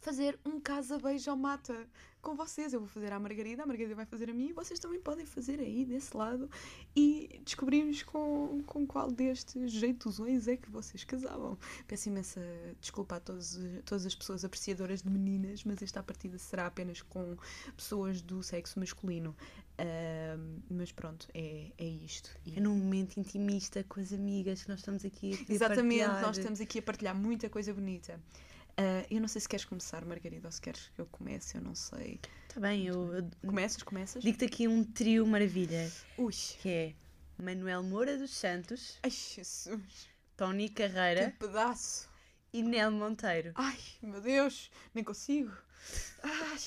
fazer 0.00 0.38
um 0.44 0.58
casa-beijo 0.60 1.30
ao 1.30 1.36
mata 1.36 1.86
com 2.22 2.34
vocês. 2.34 2.72
Eu 2.72 2.80
vou 2.80 2.88
fazer 2.88 3.12
à 3.12 3.18
Margarida, 3.20 3.62
a 3.62 3.66
Margarida 3.66 3.94
vai 3.94 4.06
fazer 4.06 4.30
a 4.30 4.34
mim 4.34 4.48
e 4.48 4.52
vocês 4.52 4.78
também 4.78 5.00
podem 5.00 5.24
fazer 5.26 5.60
aí 5.60 5.84
desse 5.84 6.16
lado 6.16 6.48
e 6.96 7.40
descobrirmos 7.44 8.02
com, 8.02 8.62
com 8.66 8.86
qual 8.86 9.10
destes 9.10 9.70
jeitosões 9.72 10.48
é 10.48 10.56
que 10.56 10.70
vocês 10.70 11.04
casavam. 11.04 11.58
Peço 11.86 12.08
imensa 12.08 12.40
desculpa 12.80 13.16
a 13.16 13.20
todos, 13.20 13.58
todas 13.84 14.06
as 14.06 14.14
pessoas 14.14 14.44
apreciadoras 14.44 15.02
de 15.02 15.10
meninas, 15.10 15.64
mas 15.64 15.82
esta 15.82 16.02
partida 16.02 16.38
será 16.38 16.66
apenas 16.66 17.02
com 17.02 17.36
pessoas 17.76 18.20
do 18.22 18.42
sexo 18.42 18.78
masculino. 18.80 19.34
Ahm, 19.78 20.60
mas 20.70 20.92
pronto, 20.92 21.26
é, 21.32 21.72
é 21.78 21.86
isto. 21.86 22.30
E- 22.44 22.56
É 22.58 22.60
num 22.60 22.76
momento 22.76 23.18
intimista 23.18 23.82
com 23.84 23.98
as 24.00 24.12
amigas 24.12 24.62
que 24.62 24.68
nós 24.68 24.80
estamos 24.80 25.04
aqui 25.06 25.32
a 25.48 25.52
Exatamente, 25.52 26.00
partilhar. 26.04 26.22
nós 26.26 26.36
estamos 26.38 26.60
aqui 26.60 26.78
a 26.78 26.82
partilhar 26.82 27.14
muita 27.16 27.48
coisa 27.48 27.72
bonita. 27.72 28.20
Ah, 28.76 29.04
eu 29.10 29.20
não 29.20 29.28
sei 29.28 29.40
se 29.40 29.48
queres 29.48 29.64
começar, 29.64 30.04
Margarida, 30.04 30.48
ou 30.48 30.52
se 30.52 30.60
queres 30.60 30.88
que 30.94 31.00
eu 31.00 31.06
comece, 31.06 31.56
eu 31.56 31.60
não 31.62 31.74
sei. 31.74 32.20
Está 32.48 32.60
bem, 32.60 32.86
eu, 32.86 33.10
Começas, 33.46 33.82
começas? 33.82 34.22
digo-te 34.22 34.44
aqui 34.44 34.66
um 34.68 34.82
trio 34.84 35.26
maravilha, 35.26 35.90
Ui, 36.18 36.32
que 36.32 36.68
é 36.68 36.94
Manuel 37.38 37.82
Moura 37.82 38.16
dos 38.18 38.30
Santos, 38.32 38.98
ai 39.02 39.10
Jesus, 39.10 40.08
Tony 40.36 40.68
que 40.68 40.82
Carreira 40.88 41.34
pedaço. 41.38 42.08
e 42.52 42.62
Nel 42.62 42.90
Monteiro. 42.90 43.52
Ai, 43.54 43.78
meu 44.02 44.20
Deus, 44.20 44.70
nem 44.94 45.04
consigo. 45.04 45.52
Ai, 46.22 46.58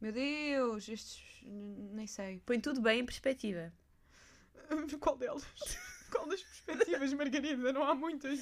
meu 0.00 0.12
Deus, 0.12 0.88
estes, 0.88 1.22
nem 1.42 2.06
sei. 2.06 2.40
Põe 2.44 2.60
tudo 2.60 2.80
bem 2.80 3.00
em 3.00 3.04
perspectiva. 3.06 3.72
Qual 5.00 5.16
delas? 5.16 5.44
Qual 6.10 6.26
das 6.28 6.42
perspectivas, 6.42 7.12
Margarida? 7.14 7.72
Não 7.72 7.82
há 7.82 7.94
muitas. 7.94 8.40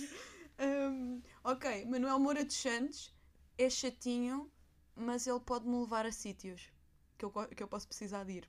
Ahm, 0.58 1.20
ok, 1.44 1.84
Manuel 1.86 2.18
Moura 2.18 2.44
dos 2.44 2.56
Santos 2.56 3.12
é 3.58 3.68
chatinho, 3.68 4.50
mas 4.94 5.26
ele 5.26 5.40
pode-me 5.40 5.76
levar 5.78 6.06
a 6.06 6.12
sítios 6.12 6.70
que 7.18 7.24
eu, 7.24 7.30
que 7.30 7.62
eu 7.62 7.68
posso 7.68 7.86
precisar 7.86 8.24
de 8.24 8.32
ir. 8.34 8.48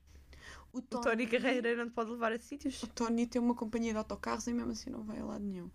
O 0.72 0.78
O 0.78 0.82
Tony 0.82 1.28
Carreira 1.28 1.76
não 1.76 1.90
te 1.90 1.94
pode 1.94 2.12
levar 2.12 2.32
a 2.32 2.40
sítios. 2.40 2.82
o 2.84 2.88
Tony 2.88 3.28
tem 3.28 3.42
uma 3.42 3.56
companhia 3.56 3.92
de 3.92 3.98
autocarros 3.98 4.48
e 4.48 4.54
mesmo 4.54 4.72
assim 4.72 4.90
não 4.90 5.04
vai 5.04 5.20
a 5.20 5.26
lado 5.26 5.44
nenhum. 5.44 5.70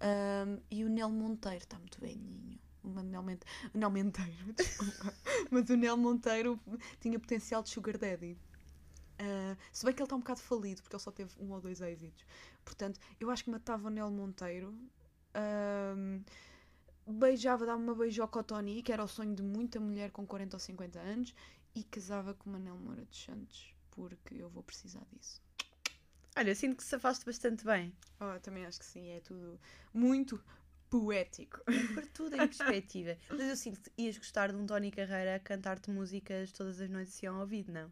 Ahm, 0.00 0.60
e 0.70 0.84
o 0.84 0.88
Nel 0.88 1.10
Monteiro 1.10 1.58
está 1.58 1.78
muito 1.78 2.00
velhinho. 2.00 2.58
O 2.82 2.88
Mente- 2.90 3.44
Nel 3.74 3.90
Monteiro, 3.90 4.52
desculpa. 4.54 5.14
Mas 5.50 5.68
o 5.70 5.76
Nel 5.76 5.96
Monteiro 5.96 6.58
tinha 7.00 7.18
potencial 7.18 7.62
de 7.62 7.68
Sugar 7.70 7.98
Daddy. 7.98 8.36
Ah, 9.18 9.56
se 9.72 9.84
bem 9.84 9.94
que 9.94 10.00
ele 10.00 10.06
está 10.06 10.16
um 10.16 10.20
bocado 10.20 10.40
falido, 10.40 10.82
porque 10.82 10.94
ele 10.96 11.02
só 11.02 11.10
teve 11.10 11.30
um 11.40 11.50
ou 11.52 11.60
dois 11.60 11.80
êxitos. 11.80 12.24
Portanto, 12.64 12.98
eu 13.20 13.30
acho 13.30 13.44
que 13.44 13.50
matava 13.50 13.88
o 13.88 13.90
Nel 13.90 14.10
Monteiro. 14.10 14.74
Ahm, 15.34 16.22
beijava, 17.06 17.66
dava 17.66 17.78
uma 17.80 17.94
beijoca 17.94 18.38
ao 18.38 18.44
Tony, 18.44 18.82
que 18.82 18.92
era 18.92 19.02
o 19.04 19.08
sonho 19.08 19.34
de 19.34 19.42
muita 19.42 19.80
mulher 19.80 20.10
com 20.10 20.26
40 20.26 20.56
ou 20.56 20.60
50 20.60 20.98
anos, 21.00 21.34
e 21.74 21.84
casava 21.84 22.34
com 22.34 22.50
o 22.50 22.52
Manel 22.52 22.76
Moura 22.76 23.04
dos 23.04 23.22
Santos, 23.22 23.74
porque 23.90 24.34
eu 24.34 24.48
vou 24.48 24.62
precisar 24.62 25.04
disso. 25.12 25.40
Olha, 26.36 26.50
eu 26.50 26.56
sinto 26.56 26.76
que 26.76 26.84
se 26.84 26.94
afaste 26.94 27.24
bastante 27.24 27.64
bem. 27.64 27.92
Oh, 28.20 28.38
também 28.40 28.64
acho 28.64 28.78
que 28.78 28.84
sim, 28.86 29.08
é 29.10 29.20
tudo 29.20 29.58
muito 29.92 30.40
poético. 30.88 31.60
Por 31.94 32.06
tudo 32.14 32.34
em 32.36 32.46
perspectiva. 32.46 33.16
Mas 33.28 33.40
eu 33.40 33.56
sinto 33.56 33.80
que 33.80 33.90
ias 33.98 34.16
gostar 34.16 34.50
de 34.52 34.56
um 34.56 34.64
Tony 34.66 34.90
Carreira 34.90 35.34
a 35.34 35.40
cantar-te 35.40 35.90
músicas 35.90 36.52
todas 36.52 36.80
as 36.80 36.88
noites 36.88 37.20
e 37.22 37.26
ao 37.26 37.40
ouvido, 37.40 37.72
não? 37.72 37.90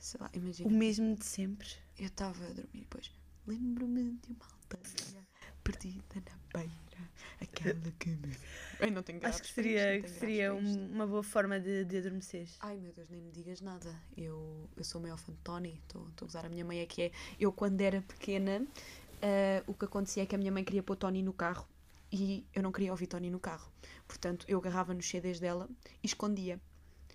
Sei 0.00 0.20
lá, 0.20 0.28
O 0.34 0.36
imagina. 0.36 0.70
mesmo 0.70 1.14
de 1.14 1.24
sempre. 1.24 1.68
Eu 1.98 2.06
estava 2.06 2.44
a 2.44 2.48
dormir 2.52 2.80
depois. 2.80 3.10
Lembro-me 3.46 4.12
de 4.12 4.32
uma 4.32 4.46
aldeia 4.46 5.26
perdida 5.64 6.02
na 6.16 6.60
beira, 6.60 7.10
aquela 7.40 7.90
que 7.98 8.10
me. 8.10 8.36
Ai, 8.80 8.90
não 8.90 9.02
tenho 9.02 9.20
graves, 9.20 9.40
Acho 9.40 9.48
que 9.48 9.54
seria, 9.54 10.00
que 10.00 10.08
seria 10.08 10.54
um- 10.54 10.92
uma 10.92 11.06
boa 11.06 11.22
forma 11.22 11.58
de, 11.58 11.84
de 11.84 11.98
adormeceres. 11.98 12.56
Ai 12.60 12.76
meu 12.78 12.92
Deus, 12.92 13.08
nem 13.10 13.20
me 13.20 13.30
digas 13.32 13.60
nada. 13.60 13.94
Eu, 14.16 14.68
eu 14.76 14.84
sou 14.84 15.00
o 15.00 15.02
maior 15.02 15.18
fã 15.18 15.32
de 15.32 15.38
Tony, 15.40 15.80
estou 15.82 16.08
a 16.20 16.24
usar 16.24 16.46
a 16.46 16.48
minha 16.48 16.64
mãe 16.64 16.80
é 16.80 16.86
que 16.86 17.02
é. 17.02 17.12
Eu, 17.38 17.52
quando 17.52 17.80
era 17.80 18.00
pequena, 18.02 18.64
ah, 19.20 19.62
o 19.66 19.74
que 19.74 19.84
acontecia 19.84 20.22
é 20.22 20.26
que 20.26 20.34
a 20.34 20.38
minha 20.38 20.52
mãe 20.52 20.64
queria 20.64 20.82
pôr 20.82 20.96
Tony 20.96 21.22
no 21.22 21.32
carro 21.32 21.66
e 22.12 22.46
eu 22.54 22.62
não 22.62 22.70
queria 22.72 22.90
ouvir 22.92 23.06
Tony 23.08 23.30
no 23.30 23.40
carro. 23.40 23.70
Portanto, 24.06 24.44
eu 24.48 24.58
agarrava 24.58 24.94
nos 24.94 25.08
CDs 25.08 25.40
dela 25.40 25.68
e 26.02 26.06
escondia. 26.06 26.60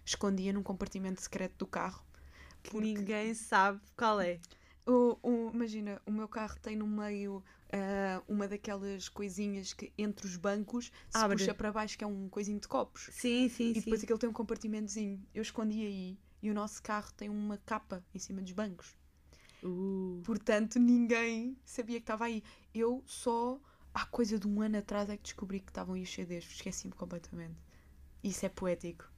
Escondia 0.05 0.51
num 0.53 0.63
compartimento 0.63 1.21
secreto 1.21 1.55
do 1.57 1.67
carro. 1.67 2.03
Que 2.63 2.77
ninguém 2.79 3.33
sabe 3.33 3.79
qual 3.95 4.19
é. 4.19 4.39
O, 4.87 5.17
o- 5.21 5.51
imagina, 5.53 6.01
o 6.05 6.11
meu 6.11 6.27
carro 6.27 6.57
tem 6.59 6.75
no 6.75 6.87
meio 6.87 7.43
ah, 7.71 8.23
uma 8.27 8.47
daquelas 8.47 9.09
coisinhas 9.09 9.73
que 9.73 9.91
entre 9.97 10.25
os 10.25 10.37
bancos 10.37 10.91
se 11.09 11.17
Abre. 11.17 11.37
puxa 11.37 11.53
para 11.53 11.71
baixo, 11.71 11.97
que 11.97 12.03
é 12.03 12.07
um 12.07 12.29
coisinho 12.29 12.59
de 12.59 12.67
copos. 12.67 13.11
Sim, 13.11 13.49
sim, 13.49 13.73
E 13.73 13.81
sim. 13.81 13.81
depois 13.81 14.03
aquele 14.03 14.19
tem 14.19 14.29
um 14.29 14.33
compartimentozinho. 14.33 15.21
Eu 15.33 15.41
escondi 15.41 15.81
aí 15.81 16.17
e 16.41 16.49
o 16.49 16.53
nosso 16.53 16.81
carro 16.81 17.11
tem 17.13 17.29
uma 17.29 17.57
capa 17.59 18.03
em 18.15 18.19
cima 18.19 18.41
dos 18.41 18.53
bancos. 18.53 18.97
Uh. 19.63 20.23
Portanto, 20.23 20.77
ninguém 20.79 21.57
sabia 21.65 21.97
que 21.99 22.03
estava 22.03 22.25
aí. 22.25 22.43
Eu 22.73 23.03
só 23.07 23.59
há 23.93 24.05
coisa 24.05 24.37
de 24.37 24.47
um 24.47 24.61
ano 24.61 24.77
atrás 24.77 25.09
é 25.09 25.17
que 25.17 25.23
descobri 25.23 25.59
que 25.59 25.71
estavam 25.71 25.95
aí 25.95 26.03
os 26.03 26.13
CDs. 26.13 26.45
Esqueci-me 26.45 26.93
completamente. 26.93 27.57
Isso 28.23 28.45
é 28.45 28.49
poético. 28.49 29.11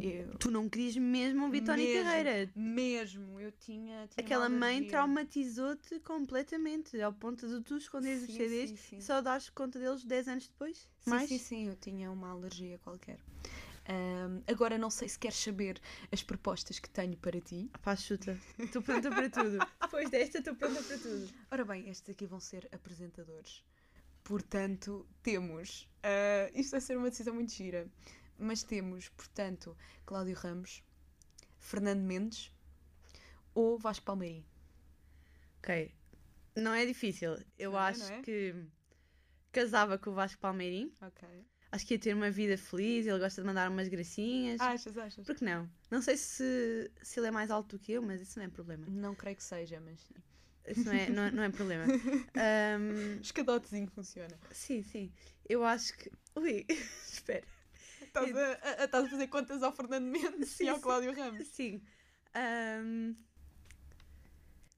Eu- 0.00 0.34
Tu 0.38 0.50
não 0.50 0.68
querias 0.68 0.96
mesmo 0.96 1.44
ouvir 1.44 1.62
Tony 1.62 1.84
Mesmo. 1.84 2.04
Carreira. 2.04 2.50
Mesmo, 2.56 3.38
eu 3.40 3.52
tinha. 3.52 4.06
tinha 4.08 4.24
Aquela 4.24 4.48
mãe 4.48 4.86
traumatizou-te 4.86 6.00
completamente, 6.00 7.00
ao 7.00 7.12
ponto 7.12 7.46
de 7.46 7.60
tu 7.62 7.76
esconderes 7.76 8.22
os 8.28 8.34
CDs 8.34 8.70
sim, 8.70 8.76
sim. 8.76 8.96
e 8.98 9.02
só 9.02 9.20
dares 9.20 9.50
conta 9.50 9.78
deles 9.78 10.02
10 10.04 10.28
anos 10.28 10.48
depois. 10.48 10.88
Sim, 11.00 11.10
Mais? 11.10 11.28
sim, 11.28 11.38
sim, 11.38 11.68
eu 11.68 11.76
tinha 11.76 12.10
uma 12.10 12.30
alergia 12.30 12.78
qualquer. 12.78 13.18
Ahm, 13.86 14.40
agora 14.46 14.78
não 14.78 14.88
sei 14.90 15.08
se 15.08 15.18
queres 15.18 15.36
saber 15.36 15.78
as 16.10 16.22
propostas 16.22 16.78
que 16.78 16.88
tenho 16.88 17.16
para 17.16 17.40
ti. 17.40 17.68
Pá, 17.82 17.94
chuta. 17.96 18.38
Estou 18.58 18.80
pronta 18.80 19.10
para 19.10 19.28
tudo. 19.28 19.58
Depois 19.82 20.08
desta, 20.08 20.38
estou 20.38 20.54
pronta 20.54 20.82
para 20.82 20.96
tudo. 20.98 21.28
Ora 21.50 21.64
bem, 21.64 21.88
estes 21.90 22.08
aqui 22.08 22.24
vão 22.24 22.40
ser 22.40 22.66
apresentadores. 22.72 23.62
Portanto, 24.24 25.06
temos. 25.22 25.88
ah, 26.02 26.48
isto 26.54 26.70
vai 26.70 26.80
ser 26.80 26.96
uma 26.96 27.10
decisão 27.10 27.34
muito 27.34 27.52
gira. 27.52 27.86
Mas 28.42 28.62
temos, 28.62 29.08
portanto, 29.10 29.76
Cláudio 30.04 30.34
Ramos, 30.34 30.82
Fernando 31.58 32.00
Mendes 32.02 32.52
ou 33.54 33.78
Vasco 33.78 34.04
Palmeirim. 34.04 34.44
Ok. 35.58 35.94
Não 36.56 36.74
é 36.74 36.84
difícil. 36.84 37.36
Eu 37.58 37.72
Não 37.72 37.78
é, 37.78 37.82
acho 37.90 38.00
não 38.00 38.14
é? 38.16 38.22
que 38.22 38.54
casava 39.52 39.96
com 39.96 40.10
o 40.10 40.14
Vasco 40.14 40.40
Palmeirim. 40.40 40.92
Ok. 41.00 41.26
Acho 41.70 41.86
que 41.86 41.94
ia 41.94 41.98
ter 42.00 42.14
uma 42.14 42.30
vida 42.30 42.58
feliz. 42.58 43.06
Ele 43.06 43.18
gosta 43.18 43.40
de 43.40 43.46
mandar 43.46 43.70
umas 43.70 43.88
gracinhas. 43.88 44.60
Achas, 44.60 44.98
achas? 44.98 45.24
Por 45.24 45.34
que 45.34 45.44
não? 45.44 45.70
Não 45.90 46.02
sei 46.02 46.16
se, 46.16 46.90
se 47.00 47.18
ele 47.20 47.28
é 47.28 47.30
mais 47.30 47.50
alto 47.50 47.76
do 47.76 47.82
que 47.82 47.92
eu, 47.92 48.02
mas 48.02 48.20
isso 48.20 48.38
não 48.38 48.44
é 48.46 48.48
problema. 48.48 48.84
Não 48.88 49.14
creio 49.14 49.36
que 49.36 49.44
seja, 49.44 49.80
mas. 49.80 50.00
Isso 50.66 50.84
não 50.84 50.92
é, 50.92 51.08
não, 51.10 51.22
é- 51.24 51.30
não 51.30 51.42
é 51.44 51.48
problema. 51.50 51.84
Ahm, 52.36 53.20
Escadotezinho 53.20 53.86
funciona. 53.88 54.36
sim, 54.50 54.82
sim. 54.82 55.12
Eu 55.48 55.64
acho 55.64 55.96
que. 55.96 56.10
Ui, 56.36 56.66
espera. 57.10 57.44
Estás 58.12 58.36
a, 58.36 58.52
a- 58.52 58.82
a- 58.82 58.84
estás 58.84 59.04
a 59.06 59.08
fazer 59.08 59.28
contas 59.28 59.62
ao 59.62 59.72
Fernando 59.72 60.04
Mendes 60.06 60.50
Sim, 60.50 60.64
e 60.64 60.68
ao 60.68 60.76
sim. 60.76 60.82
Cláudio 60.82 61.12
Ramos. 61.14 61.46
Sim. 61.48 61.82
Ahm, 62.34 63.14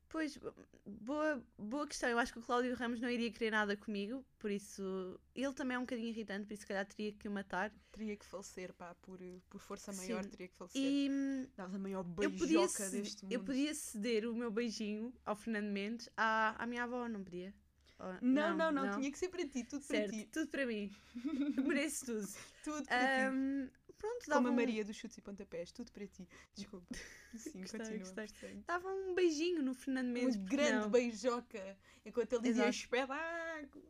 Pois, 0.09 0.39
boa, 0.87 1.43
boa 1.59 1.89
questão. 1.89 2.09
Eu 2.09 2.19
acho 2.21 2.33
que 2.33 2.39
o 2.39 2.43
Cláudio 2.43 2.73
Ramos 2.77 3.01
não 3.01 3.11
iria 3.11 3.33
querer 3.33 3.51
nada 3.51 3.77
comigo, 3.77 4.25
por 4.39 4.49
isso. 4.49 5.21
Ele 5.35 5.53
também 5.53 5.75
é 5.75 5.79
um 5.79 5.83
bocadinho 5.83 6.09
irritante, 6.09 6.47
por 6.47 6.53
isso, 6.55 6.61
se 6.63 6.67
calhar, 6.69 6.87
teria 6.87 7.13
que 7.13 7.27
o 7.27 7.31
matar. 7.33 7.73
Teria 7.91 8.17
que 8.17 8.25
falecer, 8.25 8.73
pá, 8.75 8.95
por, 9.03 9.19
por 9.51 9.59
força 9.61 9.93
Sim. 9.93 9.99
maior 9.99 10.25
teria 10.25 10.47
que 10.49 10.55
falecer. 10.55 10.81
E 10.81 11.09
hum, 11.11 11.49
Davas 11.57 11.75
a 11.75 11.79
maior 11.81 12.05
eu 12.21 12.31
beijoca 12.31 12.39
podia, 12.39 12.69
ce- 12.69 12.91
deste 12.91 13.25
mundo. 13.25 13.33
eu 13.33 13.41
podia 13.41 13.75
ceder 13.75 14.25
o 14.29 14.35
meu 14.37 14.53
beijinho 14.53 15.13
ao 15.25 15.35
Fernando 15.35 15.67
Mendes 15.73 16.09
à, 16.17 16.63
à 16.63 16.67
minha 16.67 16.85
avó, 16.85 17.09
não 17.09 17.25
podia? 17.25 17.53
Não, 18.21 18.57
não, 18.57 18.73
não, 18.73 18.99
tinha 18.99 19.11
que 19.11 19.19
ser 19.19 19.29
para 19.29 19.47
ti, 19.47 19.65
tudo 19.65 19.83
Certo, 19.85 20.11
para 20.11 20.19
ti. 20.19 20.27
tudo 20.27 20.49
para 20.49 20.67
mim. 20.67 20.91
Mereço 21.67 22.07
tudo. 22.07 22.29
Tudo 22.65 22.87
para 22.87 22.99
ti. 22.99 23.23
Ahm, 23.23 23.69
pronto, 23.97 24.27
dava 24.27 24.41
Como 24.41 24.49
a 24.49 24.51
um, 24.51 24.55
Maria 24.55 24.85
dos 24.85 24.97
chutes 24.97 25.17
e 25.17 25.21
pontapés, 25.21 25.71
tudo 25.73 25.93
para 25.93 26.07
ti. 26.07 26.29
Desculpa. 26.55 26.87
Sim, 27.37 27.61
Gostei, 27.63 27.81
continua. 27.81 27.99
gostei. 27.99 28.65
dava 28.67 28.89
um 28.89 29.15
beijinho 29.15 29.63
no 29.63 29.75
Fernando 29.75 30.09
Mendes. 30.09 30.37
Um 30.37 30.45
grande 30.45 30.73
não? 30.73 30.91
beijoca, 30.91 31.79
enquanto 32.05 32.33
ele 32.35 32.43
dizia 32.43 32.69
espetáculo. 32.69 33.85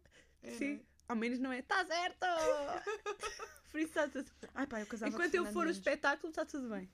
Sim, 0.59 0.75
é? 0.75 0.81
ao 1.09 1.17
menos 1.17 1.39
não 1.39 1.53
é. 1.53 1.61
Está 1.61 1.85
certo! 1.85 2.27
Por 3.71 3.81
isso 3.81 3.89
está 3.89 4.09
tudo. 4.09 4.31
Ai 4.55 4.67
pá, 4.67 4.81
eu 4.81 4.87
casava 4.87 5.11
com 5.11 5.17
Enquanto 5.17 5.35
eu 5.35 5.47
for 5.47 5.67
o 5.67 5.71
espetáculo, 5.71 6.31
está 6.31 6.45
tudo 6.45 6.69
bem. 6.69 6.89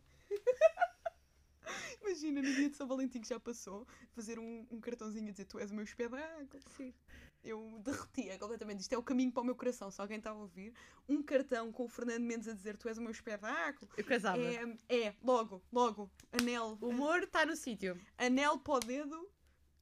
Imagina, 2.01 2.43
no 2.43 2.55
dia 2.55 2.71
de 2.71 2.77
São 2.77 2.87
Valentim 2.87 3.21
que 3.21 3.29
já 3.29 3.39
passou, 3.39 3.87
fazer 4.13 4.39
um, 4.39 4.67
um 4.71 4.81
cartãozinho 4.81 5.29
a 5.29 5.31
dizer 5.31 5.45
tu 5.45 5.59
és 5.59 5.71
o 5.71 5.75
meu 5.75 5.85
espetáculo. 5.85 6.63
Sim. 6.77 6.95
Eu 7.43 7.81
derretia 7.83 8.39
completamente. 8.39 8.81
Isto 8.81 8.95
é 8.95 8.99
o 8.99 9.03
caminho 9.03 9.33
para 9.33 9.43
o 9.43 9.45
meu 9.45 9.55
coração. 9.55 9.91
Se 9.91 10.01
alguém 10.01 10.19
está 10.19 10.31
a 10.31 10.35
ouvir, 10.35 10.75
um 11.09 11.23
cartão 11.23 11.73
com 11.73 11.85
o 11.85 11.89
Fernando 11.89 12.23
Mendes 12.23 12.49
a 12.49 12.53
dizer 12.53 12.77
tu 12.77 12.89
és 12.89 12.99
o 12.99 13.03
meu 13.03 13.11
espetáculo. 13.11 13.91
Eu 13.97 14.05
casava. 14.05 14.43
É, 14.43 14.79
é, 14.89 15.15
logo, 15.23 15.63
logo, 15.73 16.11
anel. 16.33 16.77
O 16.81 16.89
humor 16.89 17.23
está 17.23 17.47
no 17.47 17.57
sítio. 17.57 17.99
Anel 18.19 18.59
para 18.59 18.75
o 18.75 18.81
dedo 18.81 19.31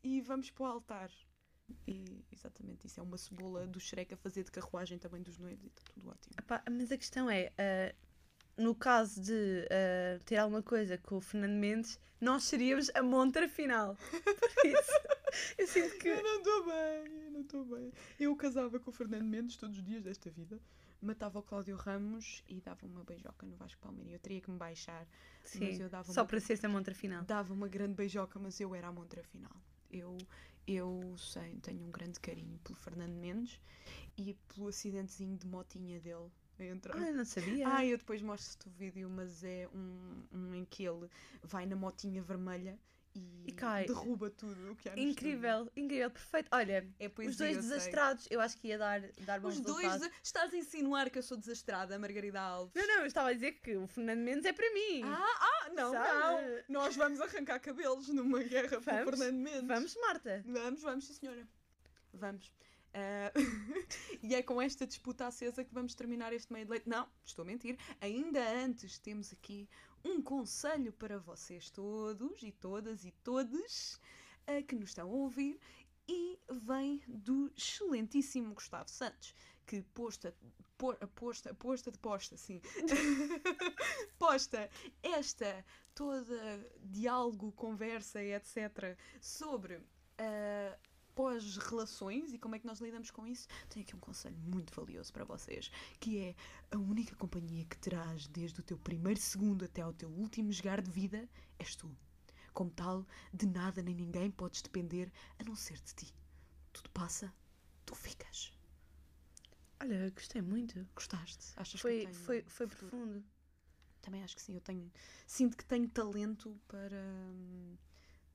e 0.02 0.20
vamos 0.20 0.50
para 0.50 0.64
o 0.64 0.66
altar. 0.66 1.10
E 1.86 2.24
exatamente 2.30 2.86
isso. 2.86 3.00
É 3.00 3.02
uma 3.02 3.18
cebola 3.18 3.66
do 3.66 3.80
Shrek 3.80 4.14
a 4.14 4.16
fazer 4.16 4.44
de 4.44 4.52
carruagem 4.52 4.98
também 4.98 5.22
dos 5.22 5.36
noivos 5.38 5.64
e 5.64 5.68
está 5.68 5.82
tudo 5.92 6.08
ótimo. 6.08 6.34
Epá, 6.38 6.62
mas 6.70 6.92
a 6.92 6.96
questão 6.96 7.28
é, 7.28 7.52
ah, 7.58 7.94
no 8.58 8.74
caso 8.74 9.20
de 9.20 9.66
ah, 9.70 10.20
ter 10.24 10.36
alguma 10.36 10.62
coisa 10.62 10.98
com 10.98 11.16
o 11.16 11.20
Fernando 11.20 11.52
Mendes, 11.52 11.98
nós 12.20 12.42
seríamos 12.44 12.90
a 12.94 13.02
montra 13.02 13.48
final. 13.48 13.96
Por 13.96 14.66
isso, 14.66 14.90
eu 15.56 15.66
sinto 15.66 15.96
que. 15.98 16.08
Eu 16.08 16.22
não 16.22 16.38
estou 16.38 16.64
bem, 16.64 17.24
eu 17.24 17.30
não 17.30 17.40
estou 17.42 17.64
bem. 17.64 17.92
Eu 18.18 18.36
casava 18.36 18.80
com 18.80 18.90
o 18.90 18.92
Fernando 18.92 19.24
Mendes 19.24 19.56
todos 19.56 19.78
os 19.78 19.84
dias 19.84 20.02
desta 20.02 20.28
vida, 20.28 20.60
matava 21.00 21.38
o 21.38 21.42
Cláudio 21.42 21.76
Ramos 21.76 22.42
e 22.48 22.60
dava 22.60 22.84
uma 22.84 23.04
beijoca 23.04 23.46
no 23.46 23.54
Vasco 23.56 23.80
Palmeirinho. 23.80 24.16
Eu 24.16 24.20
teria 24.20 24.40
que 24.40 24.50
me 24.50 24.58
baixar, 24.58 25.06
Sim, 25.44 25.78
só 26.04 26.22
uma, 26.22 26.26
para 26.26 26.40
ser 26.40 26.54
essa 26.54 26.68
montra 26.68 26.94
final. 26.94 27.22
dava 27.24 27.54
uma 27.54 27.68
grande 27.68 27.94
beijoca, 27.94 28.38
mas 28.40 28.60
eu 28.60 28.74
era 28.74 28.88
a 28.88 28.92
montra 28.92 29.22
final. 29.22 29.52
Eu, 29.90 30.18
eu 30.66 31.14
sei, 31.16 31.56
tenho 31.62 31.86
um 31.86 31.90
grande 31.90 32.18
carinho 32.18 32.58
pelo 32.64 32.76
Fernando 32.76 33.14
Mendes 33.14 33.60
e 34.16 34.34
pelo 34.48 34.68
acidentezinho 34.68 35.36
de 35.36 35.46
motinha 35.46 36.00
dele 36.00 36.28
a 36.62 36.66
entrar. 36.66 36.96
Ah, 36.96 37.08
eu 37.08 37.14
não 37.14 37.24
sabia. 37.24 37.68
Ah, 37.68 37.84
eu 37.84 37.98
depois 37.98 38.20
mostro-te 38.22 38.68
o 38.68 38.70
vídeo, 38.70 39.08
mas 39.10 39.42
é 39.44 39.68
um, 39.74 40.22
um 40.32 40.54
em 40.54 40.64
que 40.64 40.84
ele 40.84 41.08
vai 41.42 41.66
na 41.66 41.76
motinha 41.76 42.22
vermelha 42.22 42.78
e, 43.14 43.44
E 43.48 43.52
cai. 43.52 43.86
derruba 43.86 44.30
tudo 44.30 44.72
o 44.72 44.76
que 44.76 44.88
há 44.88 44.92
no 44.94 44.98
incrível, 45.02 45.68
incrível, 45.76 46.10
perfeito. 46.10 46.48
Olha. 46.52 46.86
É 47.00 47.06
os 47.08 47.36
dois 47.36 47.56
eu 47.56 47.62
sei. 47.62 47.70
desastrados, 47.70 48.28
eu 48.30 48.40
acho 48.40 48.56
que 48.58 48.68
ia 48.68 48.78
dar, 48.78 49.00
dar 49.20 49.40
bons 49.40 49.54
Os 49.56 49.60
dois. 49.60 50.00
de- 50.00 50.10
Estás 50.22 50.52
a 50.52 50.56
insinuar 50.56 51.10
que 51.10 51.18
eu 51.18 51.22
sou 51.22 51.36
desastrada, 51.36 51.98
Margarida 51.98 52.40
Alves? 52.40 52.74
Não, 52.74 52.86
não, 52.86 53.00
eu 53.00 53.06
estava 53.06 53.30
a 53.30 53.32
dizer 53.32 53.52
que 53.60 53.76
o 53.76 53.86
Fernando 53.88 54.20
Mendes 54.20 54.44
é 54.44 54.52
para 54.52 54.70
mim. 54.72 55.02
Ah, 55.04 55.18
ah, 55.40 55.70
não, 55.70 55.92
Sabe? 55.92 56.08
não. 56.68 56.80
Nós 56.80 56.94
vamos 56.96 57.20
arrancar 57.20 57.58
cabelos 57.60 58.08
numa 58.08 58.42
guerra 58.42 58.80
para 58.80 59.02
Vamos? 59.04 59.18
Fernando 59.18 59.38
Mendes. 59.42 59.66
Vamos, 59.66 59.96
Marta. 60.00 60.42
Vamos, 60.46 60.82
vamos, 60.82 61.04
sim, 61.06 61.14
senhora. 61.14 61.48
Vamos. 62.12 62.52
Ah, 62.94 63.32
e 64.22 64.34
é 64.34 64.42
com 64.42 64.60
esta 64.60 64.86
disputa 64.86 65.26
acesa 65.26 65.64
que 65.64 65.72
vamos 65.74 65.94
terminar 65.94 66.32
este 66.32 66.52
meio 66.52 66.64
de 66.64 66.70
leite. 66.70 66.88
Não, 66.88 67.06
estou 67.24 67.42
a 67.42 67.46
mentir. 67.46 67.78
Ainda 68.00 68.40
antes 68.64 68.98
temos 68.98 69.32
aqui 69.32 69.68
um 70.04 70.22
conselho 70.22 70.92
para 70.92 71.18
vocês 71.18 71.70
todos 71.70 72.42
e 72.42 72.52
todas 72.52 73.04
e 73.04 73.12
todes 73.22 74.00
ah, 74.46 74.62
que 74.62 74.74
nos 74.74 74.90
estão 74.90 75.08
a 75.08 75.12
ouvir. 75.12 75.58
E 76.10 76.38
vem 76.62 77.02
do 77.06 77.52
excelentíssimo 77.54 78.54
Gustavo 78.54 78.88
Santos, 78.88 79.34
que 79.66 79.82
posta, 79.82 80.34
po- 80.78 80.96
posta, 81.08 81.52
posta 81.52 81.92
de 81.92 81.98
posta, 81.98 82.34
sim, 82.38 82.62
posta 84.18 84.70
esta 85.02 85.64
toda 85.94 86.66
diálogo, 86.82 87.52
conversa 87.52 88.22
etc. 88.22 88.96
sobre 89.20 89.82
ah, 90.18 90.78
pós-relações 91.18 92.32
e 92.32 92.38
como 92.38 92.54
é 92.54 92.60
que 92.60 92.66
nós 92.66 92.78
lidamos 92.80 93.10
com 93.10 93.26
isso, 93.26 93.48
tenho 93.68 93.84
aqui 93.84 93.96
um 93.96 93.98
conselho 93.98 94.38
muito 94.38 94.72
valioso 94.72 95.12
para 95.12 95.24
vocês, 95.24 95.68
que 95.98 96.16
é 96.18 96.36
a 96.70 96.78
única 96.78 97.16
companhia 97.16 97.64
que 97.64 97.76
terás 97.76 98.28
desde 98.28 98.60
o 98.60 98.62
teu 98.62 98.78
primeiro 98.78 99.20
segundo 99.20 99.64
até 99.64 99.82
ao 99.82 99.92
teu 99.92 100.08
último 100.08 100.52
jogar 100.52 100.80
de 100.80 100.88
vida 100.92 101.28
és 101.58 101.74
tu. 101.74 101.90
Como 102.54 102.70
tal, 102.70 103.04
de 103.34 103.46
nada 103.48 103.82
nem 103.82 103.96
ninguém 103.96 104.30
podes 104.30 104.62
depender 104.62 105.10
a 105.40 105.42
não 105.42 105.56
ser 105.56 105.80
de 105.80 105.92
ti. 105.92 106.14
Tudo 106.72 106.88
passa, 106.90 107.34
tu 107.84 107.96
ficas. 107.96 108.52
Olha, 109.80 110.10
gostei 110.10 110.40
muito. 110.40 110.86
Gostaste? 110.94 111.52
Achas 111.56 111.82
que 111.82 111.82
Foi, 111.82 111.98
eu 111.98 112.02
tenho 112.04 112.14
foi, 112.14 112.42
foi 112.46 112.68
futuro? 112.68 112.90
profundo. 112.90 113.24
Também 114.02 114.22
acho 114.22 114.36
que 114.36 114.42
sim, 114.42 114.54
eu 114.54 114.60
tenho. 114.60 114.88
Sinto 115.26 115.56
que 115.56 115.64
tenho 115.64 115.88
talento 115.88 116.56
para. 116.68 116.96
hum, 116.96 117.76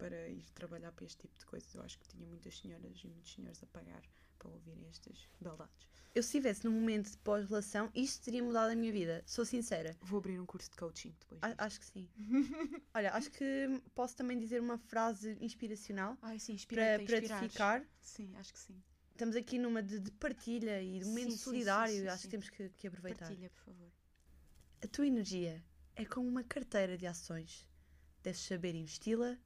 para 0.04 0.28
ir 0.28 0.44
trabalhar 0.54 0.92
para 0.92 1.06
este 1.06 1.20
tipo 1.22 1.40
de 1.40 1.46
coisas. 1.46 1.74
Eu 1.74 1.82
acho 1.82 1.98
que 1.98 2.06
tinha 2.10 2.28
muitas 2.28 2.58
senhoras 2.58 3.02
e 3.02 3.08
muitos 3.08 3.32
senhores 3.34 3.64
a 3.64 3.68
pagar 3.68 4.02
para 4.38 4.50
ouvirem 4.50 4.86
estas 4.90 5.30
beldades. 5.40 5.88
Eu, 6.14 6.22
se 6.22 6.28
estivesse 6.28 6.66
num 6.66 6.74
momento 6.74 7.10
de 7.10 7.18
pós-relação, 7.20 7.90
isto 7.96 8.22
teria 8.26 8.44
mudado 8.44 8.72
a 8.72 8.76
minha 8.76 8.92
vida. 8.92 9.24
Sou 9.26 9.46
sincera. 9.46 9.96
Vou 10.02 10.20
abrir 10.20 10.38
um 10.42 10.46
curso 10.46 10.70
de 10.70 10.76
coaching 10.76 11.16
depois. 11.22 11.42
A- 11.42 11.48
disto. 11.48 11.62
acho 11.62 11.80
que 11.80 11.86
sim. 11.86 12.10
Olha, 12.94 13.14
acho 13.14 13.32
que 13.32 13.82
posso 13.96 14.14
também 14.18 14.38
dizer 14.38 14.60
uma 14.60 14.78
frase 14.78 15.38
inspiracional 15.40 16.18
Ai, 16.22 16.38
sim, 16.38 16.58
para, 16.68 17.02
inspira-te, 17.02 17.06
para 17.06 17.22
te 17.40 17.50
ficar. 17.50 17.86
Sim, 18.02 18.36
acho 18.36 18.52
que 18.52 18.60
sim. 18.60 18.84
Estamos 19.14 19.38
aqui 19.38 19.58
numa 19.58 19.82
de, 19.82 20.02
de 20.02 20.12
partilha 20.12 20.84
e 20.84 21.00
de 21.00 21.06
momento 21.06 21.32
Sim, 21.32 21.38
solidário. 21.38 21.94
sim, 21.96 22.02
sim, 22.02 22.08
acho 22.10 22.24
que 22.24 22.30
temos 22.30 22.50
que, 22.50 22.70
que 22.72 22.88
aproveitar. 22.88 23.28
Partilha, 23.28 23.50
por 23.50 23.62
favor. 23.62 23.90
A 24.84 24.88
tua 24.88 25.08
energia 25.08 25.64
é 25.96 26.04
como 26.04 26.28
uma 26.28 26.44
carteira 26.44 26.98
de 26.98 27.08
ações. 27.08 27.66
Deves 28.22 28.42
saber 28.42 28.76
investi-la, 28.76 29.38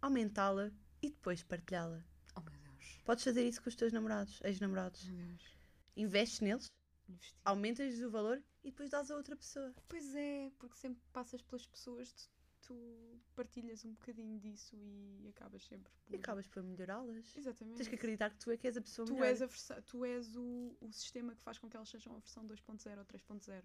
aumentá-la 0.00 0.70
e 1.02 1.10
depois 1.10 1.42
partilhá-la. 1.42 2.04
Oh 2.36 2.40
meu 2.40 2.58
Deus. 2.58 3.00
Podes 3.04 3.24
fazer 3.24 3.46
isso 3.46 3.62
com 3.62 3.68
os 3.68 3.76
teus 3.76 3.92
namorados, 3.92 4.40
ex-namorados. 4.44 5.04
Meu 5.08 5.26
Deus. 5.26 5.56
Investes 5.96 6.40
neles, 6.40 6.66
Investir. 7.08 7.34
aumentas 7.44 8.00
o 8.00 8.10
valor 8.10 8.42
e 8.62 8.70
depois 8.70 8.90
dás 8.90 9.10
a 9.10 9.16
outra 9.16 9.36
pessoa. 9.36 9.74
Pois 9.88 10.14
é, 10.14 10.50
porque 10.58 10.76
sempre 10.76 11.02
passas 11.12 11.40
pelas 11.42 11.66
pessoas, 11.66 12.12
tu, 12.12 12.28
tu 12.60 13.20
partilhas 13.34 13.84
um 13.84 13.92
bocadinho 13.92 14.38
disso 14.38 14.76
e 14.76 15.28
acabas 15.28 15.64
sempre 15.64 15.92
por. 16.04 16.12
E 16.12 16.16
acabas 16.16 16.46
por 16.48 16.62
melhorá-las. 16.62 17.34
Exatamente. 17.36 17.76
Tens 17.76 17.88
que 17.88 17.94
acreditar 17.94 18.30
que 18.30 18.38
tu 18.38 18.50
é 18.50 18.56
que 18.56 18.66
és 18.66 18.76
a 18.76 18.80
pessoa 18.82 19.06
Tu 19.06 19.14
melhor. 19.14 19.28
és, 19.28 19.42
a 19.70 19.80
tu 19.82 20.04
és 20.04 20.36
o, 20.36 20.76
o 20.80 20.92
sistema 20.92 21.34
que 21.34 21.42
faz 21.42 21.58
com 21.58 21.68
que 21.70 21.76
elas 21.76 21.88
sejam 21.88 22.14
a 22.14 22.18
versão 22.18 22.46
2.0 22.46 22.98
ou 22.98 23.04
3.0. 23.04 23.62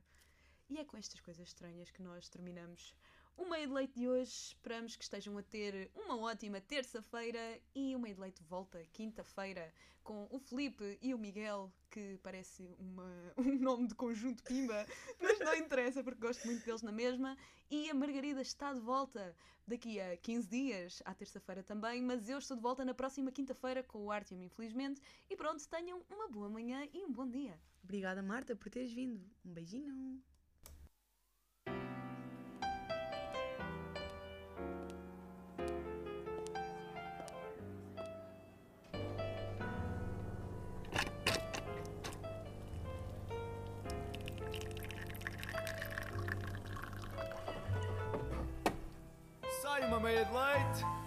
E 0.70 0.78
é 0.78 0.86
com 0.86 0.96
estas 0.96 1.20
coisas 1.20 1.46
estranhas 1.50 1.92
que 1.92 2.02
nós 2.02 2.30
terminamos 2.30 2.96
o 3.42 3.50
meio 3.50 3.68
de 3.68 3.74
leite 3.74 3.94
de 3.96 4.08
hoje. 4.08 4.32
Esperamos 4.32 4.96
que 4.96 5.04
estejam 5.04 5.36
a 5.38 5.42
ter 5.42 5.90
uma 5.96 6.16
ótima 6.16 6.62
terça-feira 6.62 7.60
e 7.74 7.96
o 7.96 8.00
meio 8.00 8.16
de 8.16 8.22
leite 8.22 8.44
volta 8.44 8.84
quinta-feira 8.94 9.74
com 10.04 10.28
o 10.32 10.40
Felipe 10.40 10.98
e 11.02 11.14
o 11.14 11.18
Miguel, 11.18 11.72
que 11.90 12.20
parece 12.22 12.64
uma, 12.78 13.10
um 13.38 13.56
nome 13.58 13.88
de 13.88 13.96
conjunto 13.96 14.44
pimba, 14.44 14.86
mas 15.20 15.40
não 15.40 15.56
interessa 15.56 16.04
porque 16.04 16.20
gosto 16.20 16.46
muito 16.46 16.64
deles 16.64 16.84
na 16.84 16.92
mesma. 16.92 17.36
E 17.70 17.90
a 17.90 17.94
Margarida 17.94 18.42
está 18.42 18.74
de 18.74 18.80
volta 18.80 19.36
daqui 19.68 20.00
a 20.00 20.16
15 20.18 20.48
dias, 20.48 21.02
à 21.06 21.14
terça-feira 21.14 21.64
também, 21.64 22.02
mas 22.02 22.30
eu 22.30 22.38
estou 22.38 22.56
de 22.56 22.64
volta 22.64 22.86
na 22.86 22.94
próxima 22.94 23.32
quinta-feira 23.32 23.82
com 23.82 24.06
o 24.06 24.12
Artyom, 24.12 24.42
infelizmente. 24.42 25.02
E 25.30 25.36
pronto, 25.36 25.68
tenham 25.68 26.04
uma 26.10 26.28
boa 26.28 26.50
manhã 26.50 26.88
e 26.94 27.04
um 27.04 27.12
bom 27.12 27.28
dia. 27.28 27.60
Obrigada, 27.84 28.22
Marta, 28.22 28.56
por 28.56 28.70
teres 28.70 28.94
vindo. 28.94 29.24
Um 29.44 29.54
beijinho. 29.54 30.22
Sai 50.02 50.10
uma 50.10 50.10
meia 50.10 50.26
de 50.26 50.34
leite. 50.34 51.01